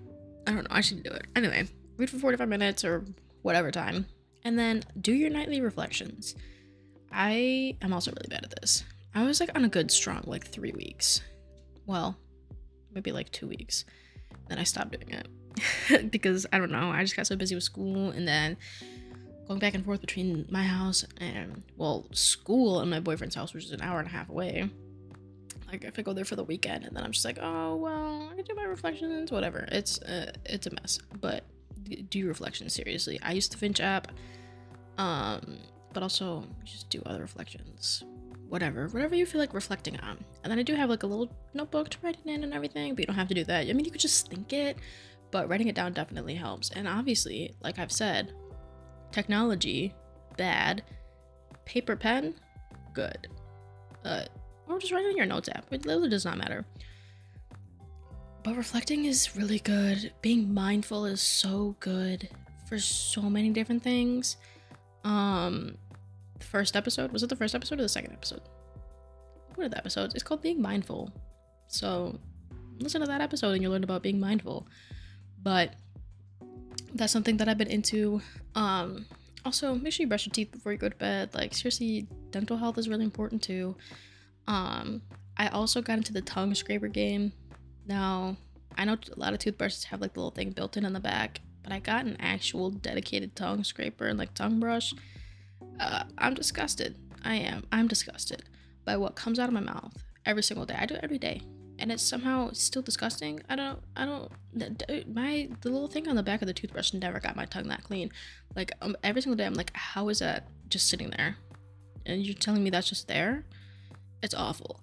[0.46, 1.26] I don't know, I should do it.
[1.36, 3.04] Anyway, read for 45 minutes or
[3.42, 4.06] whatever time.
[4.44, 6.34] And then do your nightly reflections.
[7.12, 8.84] I am also really bad at this.
[9.14, 11.20] I was like on a good strong like three weeks.
[11.86, 12.16] Well,
[12.92, 13.84] maybe like two weeks.
[14.48, 15.28] Then I stopped doing it
[16.10, 16.90] because I don't know.
[16.90, 18.56] I just got so busy with school and then
[19.48, 23.64] going back and forth between my house and well, school and my boyfriend's house, which
[23.64, 24.70] is an hour and a half away.
[25.70, 28.28] Like if I go there for the weekend and then I'm just like, oh well,
[28.30, 29.66] I can do my reflections, whatever.
[29.72, 30.98] It's uh, it's a mess.
[31.20, 31.44] But
[32.08, 33.18] do your reflections seriously.
[33.22, 34.08] I use the Finch app,
[34.98, 35.58] um,
[35.92, 38.04] but also just do other reflections.
[38.48, 40.22] Whatever, whatever you feel like reflecting on.
[40.44, 42.94] And then I do have like a little notebook to write it in and everything,
[42.94, 43.66] but you don't have to do that.
[43.66, 44.76] I mean, you could just think it,
[45.32, 46.70] but writing it down definitely helps.
[46.70, 48.32] And obviously, like I've said,
[49.10, 49.92] technology,
[50.36, 50.84] bad.
[51.64, 52.34] Paper pen,
[52.92, 53.26] good.
[54.04, 54.22] Uh,
[54.68, 55.66] or just write it in your notes app.
[55.72, 56.64] It literally does not matter.
[58.44, 60.12] But reflecting is really good.
[60.20, 62.28] Being mindful is so good
[62.68, 64.36] for so many different things.
[65.04, 65.76] Um,
[66.38, 68.42] the first episode was it the first episode or the second episode?
[69.54, 70.14] What are the episodes?
[70.14, 71.10] It's called Being Mindful.
[71.68, 72.18] So
[72.78, 74.66] listen to that episode and you'll learn about being mindful.
[75.42, 75.74] But
[76.94, 78.20] that's something that I've been into.
[78.54, 79.06] Um,
[79.44, 81.34] also, make sure you brush your teeth before you go to bed.
[81.34, 83.76] Like seriously, dental health is really important too.
[84.46, 85.02] Um,
[85.36, 87.32] I also got into the tongue scraper game.
[87.86, 88.36] Now,
[88.76, 91.00] I know a lot of toothbrushes have like the little thing built in in the
[91.00, 94.94] back, but I got an actual dedicated tongue scraper and like tongue brush.
[95.80, 96.96] Uh, I'm disgusted.
[97.24, 97.64] I am.
[97.72, 98.44] I'm disgusted
[98.84, 99.92] by what comes out of my mouth
[100.26, 100.76] every single day.
[100.78, 101.42] I do it every day,
[101.78, 103.40] and it's somehow still disgusting.
[103.48, 103.80] I don't.
[103.96, 104.30] I don't.
[105.12, 107.84] My the little thing on the back of the toothbrush never got my tongue that
[107.84, 108.10] clean.
[108.54, 111.36] Like um, every single day, I'm like, how is that just sitting there?
[112.04, 113.44] And you're telling me that's just there?
[114.22, 114.80] it's awful.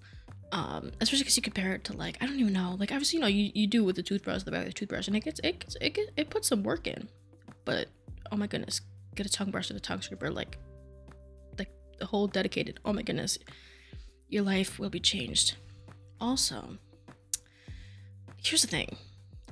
[0.52, 3.22] Um, especially because you compare it to like I don't even know, like obviously you
[3.22, 5.40] know you, you do with the toothbrush, the back of the toothbrush, and it gets
[5.44, 7.08] it gets, it gets, it puts some work in,
[7.66, 7.88] but
[8.32, 8.82] oh my goodness,
[9.16, 10.58] get a tongue brush and a tongue scraper like
[11.60, 12.80] like the whole dedicated.
[12.84, 13.38] Oh my goodness,
[14.28, 15.56] your life will be changed.
[16.22, 16.78] Also,
[18.38, 18.98] here's the thing,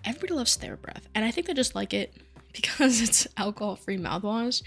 [0.03, 2.13] everybody loves TheraBreath, and I think they just like it
[2.53, 4.63] because it's alcohol-free mouthwash.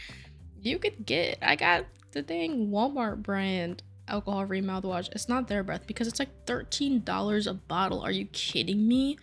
[0.61, 5.09] You could get I got the thing Walmart brand alcohol free mouthwash.
[5.13, 8.01] It's not TheraBreath because it's like $13 a bottle.
[8.03, 9.17] Are you kidding me?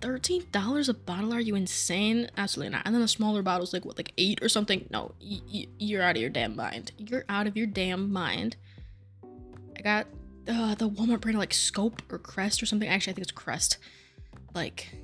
[0.00, 1.32] $13 a bottle?
[1.32, 2.28] Are you insane?
[2.36, 2.82] Absolutely not.
[2.84, 4.86] And then the smaller bottles, like what, like eight or something?
[4.90, 6.92] No, y- y- you're out of your damn mind.
[6.98, 8.56] You're out of your damn mind.
[9.78, 10.06] I got
[10.48, 12.88] uh, the Walmart brand like Scope or Crest or something.
[12.88, 13.78] Actually, I think it's Crest.
[14.54, 14.94] Like,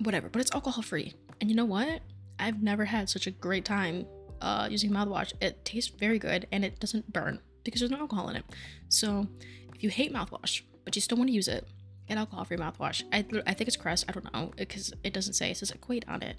[0.00, 0.28] whatever.
[0.28, 1.14] But it's alcohol free.
[1.40, 2.00] And you know what?
[2.38, 4.06] I've never had such a great time
[4.40, 5.32] uh, using mouthwash.
[5.40, 8.44] It tastes very good and it doesn't burn because there's no alcohol in it.
[8.88, 9.26] So
[9.74, 11.66] if you hate mouthwash, but you still want to use it,
[12.08, 13.02] get alcohol free mouthwash.
[13.12, 14.06] I, I think it's Crest.
[14.08, 15.50] I don't know because it doesn't say.
[15.50, 16.36] It says Equate on it.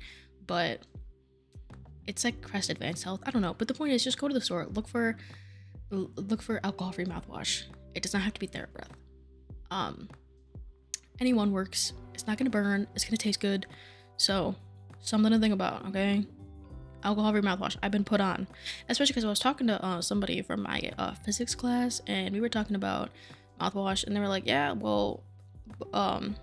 [0.47, 0.81] But
[2.07, 3.21] it's like Crest Advanced Health.
[3.25, 3.53] I don't know.
[3.53, 5.17] But the point is just go to the store, look for
[5.91, 7.63] look for alcohol-free mouthwash.
[7.93, 8.89] It does not have to be TheraBreath.
[9.69, 10.09] Um,
[11.19, 11.93] anyone works.
[12.13, 12.87] It's not gonna burn.
[12.95, 13.67] It's gonna taste good.
[14.17, 14.55] So
[14.99, 15.85] something to think about.
[15.87, 16.25] Okay.
[17.03, 17.77] Alcohol-free mouthwash.
[17.81, 18.47] I've been put on,
[18.89, 22.41] especially because I was talking to uh, somebody from my uh, physics class, and we
[22.41, 23.09] were talking about
[23.59, 25.23] mouthwash, and they were like, "Yeah, well,
[25.93, 26.35] um,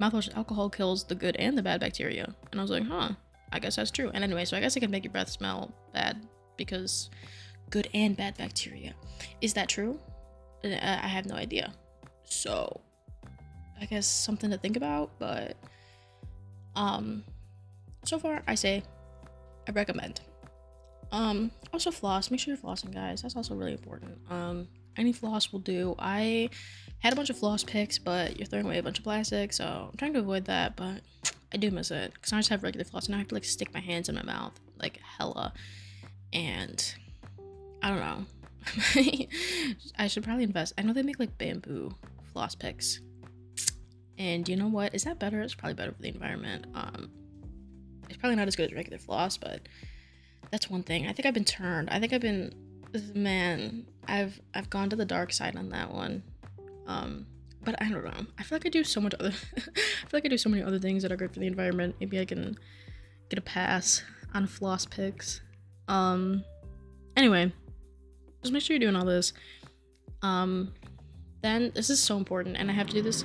[0.00, 3.10] mouthwash alcohol kills the good and the bad bacteria." And I was like, "Huh."
[3.54, 4.10] I guess that's true.
[4.12, 6.26] And anyway, so I guess it can make your breath smell bad
[6.56, 7.08] because
[7.74, 8.94] good and bad bacteria.
[9.40, 9.98] Is that true?
[10.64, 11.74] Uh, I have no idea.
[12.22, 12.80] So,
[13.80, 15.56] I guess something to think about, but
[16.76, 17.24] um
[18.04, 18.82] so far I say
[19.68, 20.20] I recommend.
[21.10, 23.22] Um also floss, make sure you're flossing guys.
[23.22, 24.18] That's also really important.
[24.30, 25.96] Um any floss will do.
[25.98, 26.50] I
[27.00, 29.88] had a bunch of floss picks, but you're throwing away a bunch of plastic, so
[29.90, 31.00] I'm trying to avoid that, but
[31.52, 33.44] I do miss it because I just have regular floss and I have to like
[33.44, 35.52] stick my hands in my mouth like hella.
[36.32, 36.80] And
[37.84, 38.26] I don't know.
[39.98, 40.72] I should probably invest.
[40.78, 41.94] I know they make like bamboo
[42.32, 43.00] floss picks.
[44.16, 44.94] And you know what?
[44.94, 45.42] Is that better?
[45.42, 46.66] It's probably better for the environment.
[46.74, 47.10] Um,
[48.08, 49.60] it's probably not as good as regular floss, but
[50.50, 51.06] that's one thing.
[51.06, 51.90] I think I've been turned.
[51.90, 52.54] I think I've been
[53.14, 56.22] man, I've I've gone to the dark side on that one.
[56.86, 57.26] Um,
[57.64, 58.26] but I don't know.
[58.38, 59.32] I feel like I do so much other.
[59.56, 61.96] I feel like I do so many other things that are good for the environment.
[62.00, 62.56] Maybe I can
[63.28, 65.42] get a pass on floss picks.
[65.86, 66.44] Um.
[67.14, 67.52] Anyway,
[68.44, 69.32] just make sure you're doing all this.
[70.22, 70.72] Um.
[71.42, 73.22] Then this is so important, and I have to do this.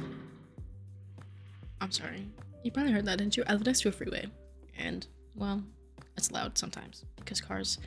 [1.79, 2.27] I'm sorry.
[2.63, 3.43] You probably heard that, didn't you?
[3.47, 4.27] I live next to a freeway,
[4.77, 5.63] and well,
[6.17, 7.77] it's loud sometimes because cars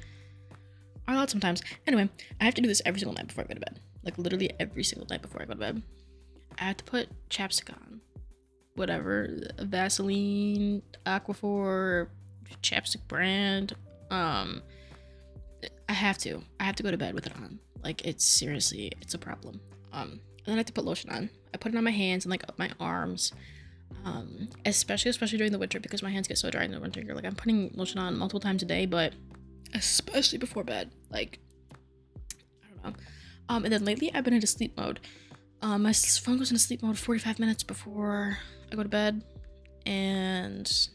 [1.07, 1.62] are loud sometimes.
[1.87, 2.09] Anyway,
[2.41, 3.80] I have to do this every single night before I go to bed.
[4.05, 5.83] Like literally every single night before I go to bed.
[6.59, 8.01] I have to put chapstick on.
[8.74, 9.28] Whatever.
[9.59, 12.09] Vaseline, Aquaphor,
[12.62, 13.74] chapstick brand.
[14.11, 14.62] Um
[15.89, 16.43] I have to.
[16.61, 17.59] I have to go to bed with it on.
[17.83, 19.61] Like it's seriously, it's a problem.
[19.93, 21.31] Um and then I have to put lotion on.
[21.55, 23.33] I put it on my hands and like up my arms.
[24.05, 27.01] Um, especially especially during the winter because my hands get so dry in the winter.
[27.01, 29.13] You're Like I'm putting lotion on multiple times a day, but
[29.75, 30.91] especially before bed.
[31.11, 31.39] Like
[32.65, 33.01] I don't know.
[33.49, 35.01] Um, and then lately I've been into sleep mode.
[35.61, 38.39] Um, my phone goes into sleep mode 45 minutes before
[38.71, 39.23] I go to bed,
[39.87, 40.89] and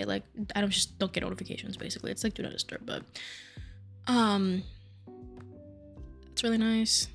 [0.00, 0.22] it like
[0.54, 1.76] I don't just don't get notifications.
[1.76, 2.84] Basically, it's like do not disturb.
[2.84, 3.02] But
[4.06, 4.62] um,
[6.32, 7.08] it's really nice.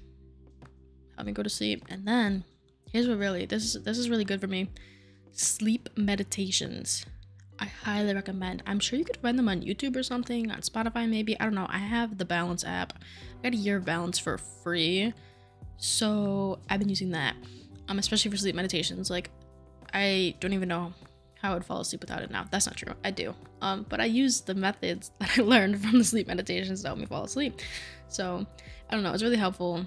[1.15, 2.43] Help me go to sleep, and then
[2.91, 4.69] here's what really this is this is really good for me.
[5.31, 7.05] Sleep meditations.
[7.59, 8.63] I highly recommend.
[8.65, 11.39] I'm sure you could find them on YouTube or something, on Spotify maybe.
[11.39, 11.67] I don't know.
[11.69, 12.93] I have the Balance app.
[13.39, 15.13] I got a year of Balance for free.
[15.77, 17.35] So I've been using that,
[17.87, 19.09] um, especially for sleep meditations.
[19.09, 19.29] Like,
[19.93, 20.93] I don't even know
[21.43, 22.45] I would fall asleep without it now.
[22.49, 22.93] That's not true.
[23.03, 23.35] I do.
[23.61, 26.99] Um, but I use the methods that I learned from the sleep meditations to help
[26.99, 27.59] me fall asleep.
[28.07, 28.45] So
[28.89, 29.13] I don't know.
[29.13, 29.85] It's really helpful.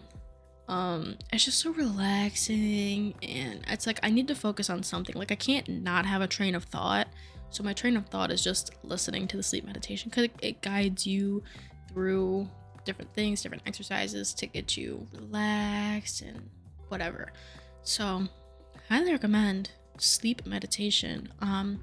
[0.69, 5.15] Um, it's just so relaxing, and it's like I need to focus on something.
[5.15, 7.09] Like I can't not have a train of thought.
[7.51, 10.63] So my train of thought is just listening to the sleep meditation because it, it
[10.63, 11.43] guides you
[11.89, 12.49] through
[12.85, 16.51] different things, different exercises to get you relaxed and
[16.89, 17.33] whatever.
[17.83, 18.27] So,
[18.89, 21.33] highly recommend sleep meditation.
[21.41, 21.81] Um,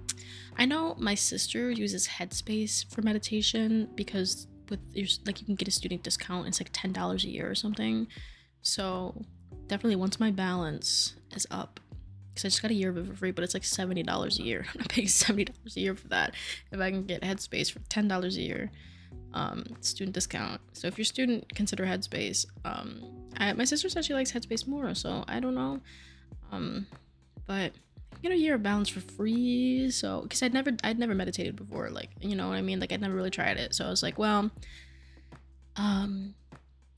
[0.57, 5.68] I know my sister uses Headspace for meditation because with your like you can get
[5.68, 6.47] a student discount.
[6.47, 8.07] It's like ten dollars a year or something.
[8.61, 9.22] So
[9.68, 11.80] definitely once my balance is up,
[12.30, 14.39] because I just got a year of it for free, but it's like seventy dollars
[14.39, 14.66] a year.
[14.80, 16.36] I'm paying seventy dollars a year for that.
[16.72, 18.72] If I can get Headspace for ten dollars a year,
[19.34, 20.61] um, student discount.
[20.74, 22.45] So if you're a student, consider Headspace.
[22.66, 23.03] Um,
[23.38, 25.80] I, my sister said she likes Headspace more, so I don't know.
[26.51, 26.88] Um,
[27.45, 27.74] but
[28.22, 29.89] get a year of balance for free.
[29.91, 32.80] So because I'd never I'd never meditated before, like you know what I mean.
[32.80, 33.74] Like I'd never really tried it.
[33.76, 34.51] So I was like, well,
[35.76, 36.36] um,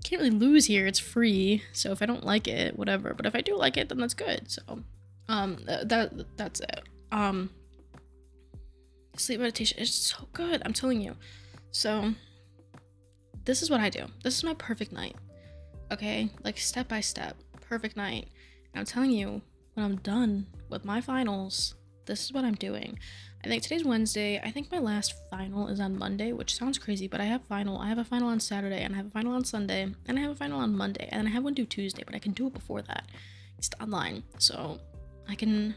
[0.03, 0.85] can't really lose here.
[0.87, 1.63] It's free.
[1.73, 3.13] So if I don't like it, whatever.
[3.13, 4.51] But if I do like it, then that's good.
[4.51, 4.61] So
[5.27, 6.81] um, that that's it.
[7.11, 7.49] Um,
[9.17, 10.61] sleep meditation is so good.
[10.65, 11.15] I'm telling you.
[11.71, 12.13] So,
[13.43, 14.05] this is what I do.
[14.23, 15.15] This is my perfect night.
[15.91, 16.29] Okay?
[16.43, 17.35] Like step by step.
[17.61, 18.29] Perfect night.
[18.73, 19.41] And I'm telling you,
[19.75, 22.97] when I'm done with my finals, this is what I'm doing.
[23.43, 24.39] I think today's Wednesday.
[24.43, 27.77] I think my last final is on Monday, which sounds crazy, but I have final.
[27.77, 30.21] I have a final on Saturday, and I have a final on Sunday, and I
[30.21, 32.47] have a final on Monday, and I have one due Tuesday, but I can do
[32.47, 33.07] it before that.
[33.57, 34.79] It's online, so
[35.27, 35.75] I can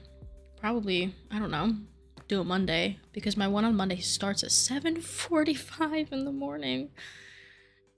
[0.61, 1.75] probably I don't know
[2.27, 6.91] do it Monday because my one on Monday starts at 7:45 in the morning.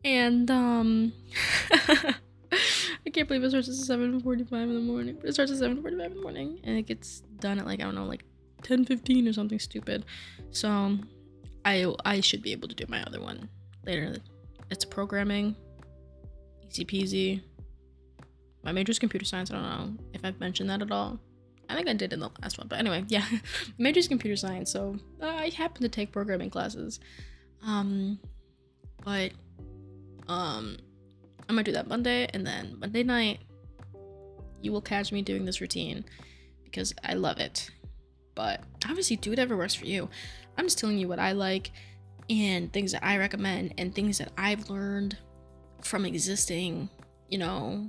[0.05, 1.13] And um
[3.07, 5.17] I can't believe it starts at 7:45 in the morning.
[5.21, 7.85] But it starts at 7:45 in the morning and it gets done at like I
[7.85, 8.25] don't know like
[8.63, 10.05] 10:15 or something stupid.
[10.51, 10.99] So
[11.65, 13.49] I I should be able to do my other one
[13.87, 14.17] later.
[14.71, 15.57] It's programming.
[16.69, 17.43] Easy peasy.
[18.63, 19.51] My major is computer science.
[19.51, 21.19] I don't know if I've mentioned that at all.
[21.69, 23.25] I think I did in the last one, but anyway, yeah.
[23.79, 26.99] major is computer science, so I happen to take programming classes.
[27.65, 28.19] Um,
[29.05, 29.33] but
[30.27, 30.79] um,
[31.51, 33.41] I'm gonna do that Monday, and then Monday night,
[34.63, 36.05] you will catch me doing this routine
[36.63, 37.69] because I love it.
[38.37, 40.09] But obviously, do whatever works for you.
[40.57, 41.73] I'm just telling you what I like
[42.31, 45.19] and things that I recommend and things that I've learned
[45.83, 46.89] from existing,
[47.29, 47.85] you know,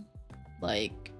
[0.59, 1.12] like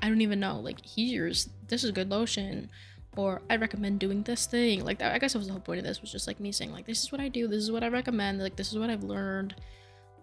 [0.00, 2.68] I don't even know, like here's this is good lotion
[3.16, 4.84] or I recommend doing this thing.
[4.84, 6.52] Like that I guess that was the whole point of this was just like me
[6.52, 8.78] saying like this is what I do, this is what I recommend, like this is
[8.78, 9.54] what I've learned.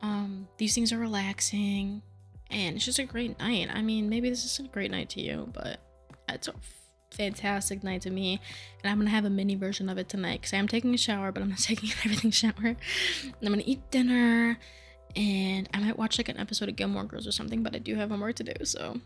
[0.02, 2.02] Um these things are relaxing
[2.49, 3.70] and it's just a great night.
[3.74, 5.80] I mean, maybe this isn't a great night to you, but
[6.28, 6.54] it's a
[7.12, 8.39] fantastic night to me
[8.82, 10.97] and i'm gonna have a mini version of it tonight because i am taking a
[10.97, 12.54] shower but i'm not taking everything shower.
[12.64, 12.78] And
[13.41, 14.58] i'm gonna eat dinner
[15.16, 17.95] and i might watch like an episode of gilmore girls or something but i do
[17.95, 18.99] have homework to do so.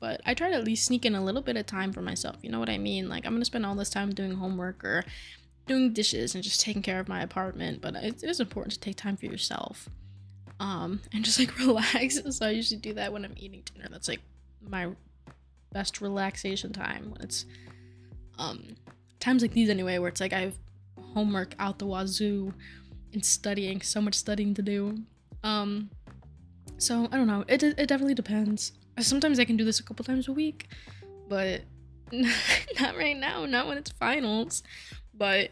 [0.00, 2.36] But i try to at least sneak in a little bit of time for myself
[2.42, 3.08] you know what i mean?
[3.08, 5.04] Like i'm gonna spend all this time doing homework or
[5.66, 8.96] doing dishes and just taking care of my apartment but it is important to take
[8.96, 9.88] time for yourself
[10.60, 12.20] um and just like relax.
[12.30, 13.88] So i usually do that when i'm eating dinner.
[13.90, 14.20] That's like
[14.60, 14.90] my
[15.72, 17.44] best relaxation time when it's
[18.38, 18.76] um
[19.20, 20.58] times like these anyway where it's like I have
[21.14, 22.52] homework out the wazoo
[23.12, 24.98] and studying so much studying to do.
[25.42, 25.90] Um
[26.78, 27.44] so I don't know.
[27.48, 28.72] It, it definitely depends.
[29.00, 30.68] Sometimes I can do this a couple times a week
[31.28, 31.62] but
[32.80, 34.62] not right now not when it's finals.
[35.14, 35.50] But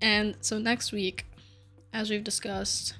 [0.00, 1.26] and so next week
[1.92, 2.94] as we've discussed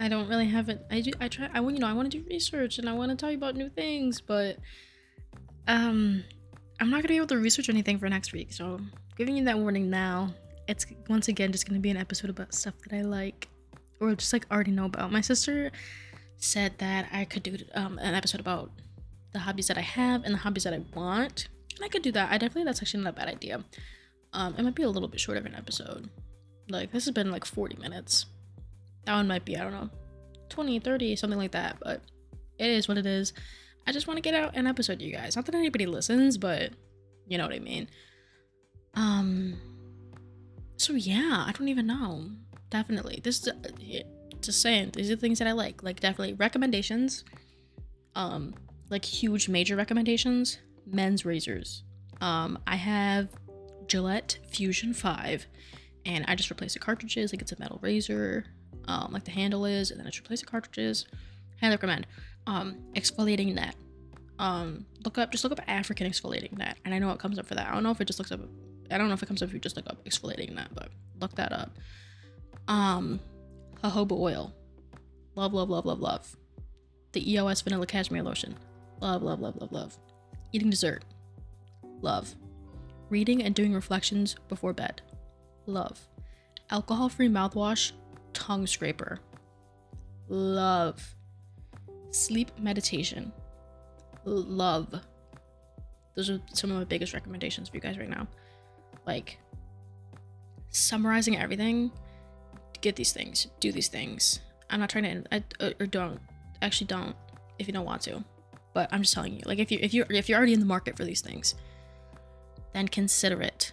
[0.00, 2.10] I don't really have it I do I try I want you know I want
[2.10, 4.58] to do research and I want to tell you about new things but
[5.66, 6.24] um,
[6.80, 8.80] I'm not gonna be able to research anything for next week, so
[9.16, 10.34] giving you that warning now.
[10.66, 13.48] It's once again just gonna be an episode about stuff that I like,
[14.00, 15.12] or just like already know about.
[15.12, 15.70] My sister
[16.36, 18.70] said that I could do um, an episode about
[19.32, 21.48] the hobbies that I have and the hobbies that I want.
[21.76, 22.30] And I could do that.
[22.30, 23.64] I definitely that's actually not a bad idea.
[24.32, 26.08] Um, it might be a little bit short of an episode.
[26.68, 28.26] Like this has been like 40 minutes.
[29.06, 29.90] That one might be, I don't know,
[30.48, 32.02] 20, 30, something like that, but
[32.58, 33.32] it is what it is.
[33.86, 35.36] I just want to get out an episode, you guys.
[35.36, 36.72] Not that anybody listens, but
[37.26, 37.88] you know what I mean.
[38.94, 39.56] Um.
[40.76, 42.30] So yeah, I don't even know.
[42.70, 44.02] Definitely, this is uh,
[44.40, 44.92] just saying.
[44.94, 45.82] These are things that I like.
[45.82, 47.24] Like definitely recommendations.
[48.14, 48.54] Um,
[48.90, 50.58] like huge major recommendations.
[50.86, 51.84] Men's razors.
[52.20, 53.28] Um, I have
[53.86, 55.46] Gillette Fusion Five,
[56.06, 57.32] and I just replace the cartridges.
[57.32, 58.46] Like it's a metal razor,
[58.88, 61.06] um, like the handle is, and then I just replace the cartridges.
[61.60, 62.06] Highly recommend
[62.46, 63.74] um, exfoliating net.
[64.38, 67.46] Um, look up, just look up African exfoliating net, and I know it comes up
[67.46, 67.68] for that.
[67.68, 68.40] I don't know if it just looks up.
[68.90, 70.88] I don't know if it comes up if you just look up exfoliating net, but
[71.20, 71.70] look that up.
[72.68, 73.20] Um,
[73.82, 74.52] jojoba oil,
[75.34, 76.36] love, love, love, love, love.
[77.12, 78.56] The EOS vanilla cashmere lotion,
[79.00, 79.96] love, love, love, love, love.
[80.52, 81.04] Eating dessert,
[82.00, 82.34] love.
[83.10, 85.02] Reading and doing reflections before bed,
[85.66, 86.08] love.
[86.70, 87.92] Alcohol-free mouthwash,
[88.34, 89.20] tongue scraper,
[90.28, 91.14] love
[92.14, 93.32] sleep meditation.
[94.24, 94.94] Love.
[96.14, 98.26] Those are some of my biggest recommendations for you guys right now.
[99.06, 99.38] Like,
[100.70, 101.90] summarizing everything,
[102.80, 104.40] get these things, do these things.
[104.70, 106.20] I'm not trying to, I, or don't,
[106.62, 107.16] actually don't,
[107.58, 108.24] if you don't want to.
[108.72, 110.66] But I'm just telling you, like, if you if you if you're already in the
[110.66, 111.54] market for these things,
[112.72, 113.72] then consider it.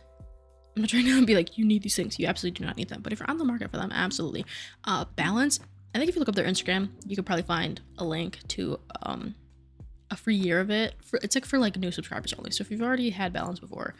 [0.75, 2.17] I'm not trying to be like you need these things.
[2.17, 3.01] You absolutely do not need them.
[3.01, 4.45] But if you're on the market for them, absolutely.
[4.85, 5.59] Uh, balance
[5.93, 8.79] I think if you look up their Instagram, you could probably find a link to
[9.03, 9.35] um,
[10.09, 10.95] a free year of it.
[11.03, 12.51] For, it's like for like new subscribers only.
[12.51, 13.93] So if you've already had Balance before,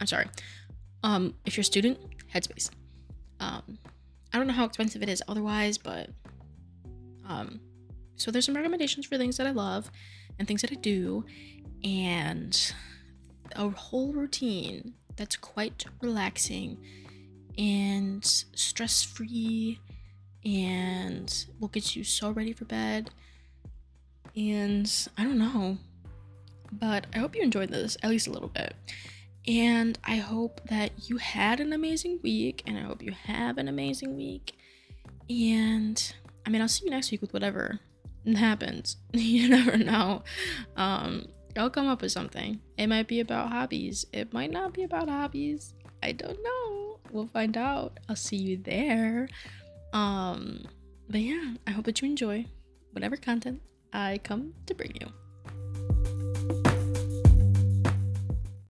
[0.00, 0.26] I'm sorry.
[1.02, 1.98] Um, if you're a student,
[2.34, 2.70] Headspace.
[3.40, 3.78] Um,
[4.32, 6.08] I don't know how expensive it is otherwise, but
[7.28, 7.60] um,
[8.16, 9.90] so there's some recommendations for things that I love
[10.38, 11.24] and things that I do,
[11.84, 12.72] and
[13.54, 16.78] a whole routine that's quite relaxing
[17.58, 19.80] and stress free
[20.44, 23.10] and will get you so ready for bed.
[24.36, 25.78] And I don't know,
[26.70, 28.74] but I hope you enjoyed this at least a little bit.
[29.48, 33.68] And I hope that you had an amazing week, and I hope you have an
[33.68, 34.58] amazing week.
[35.30, 36.14] And
[36.44, 37.78] I mean, I'll see you next week with whatever
[38.36, 38.96] happens.
[39.12, 40.22] you never know.
[40.76, 41.26] Um,
[41.56, 42.60] I'll come up with something.
[42.76, 45.74] It might be about hobbies, it might not be about hobbies.
[46.02, 46.98] I don't know.
[47.10, 47.98] We'll find out.
[48.08, 49.28] I'll see you there.
[49.92, 50.66] Um,
[51.08, 52.46] but yeah, I hope that you enjoy
[52.92, 55.08] whatever content I come to bring you.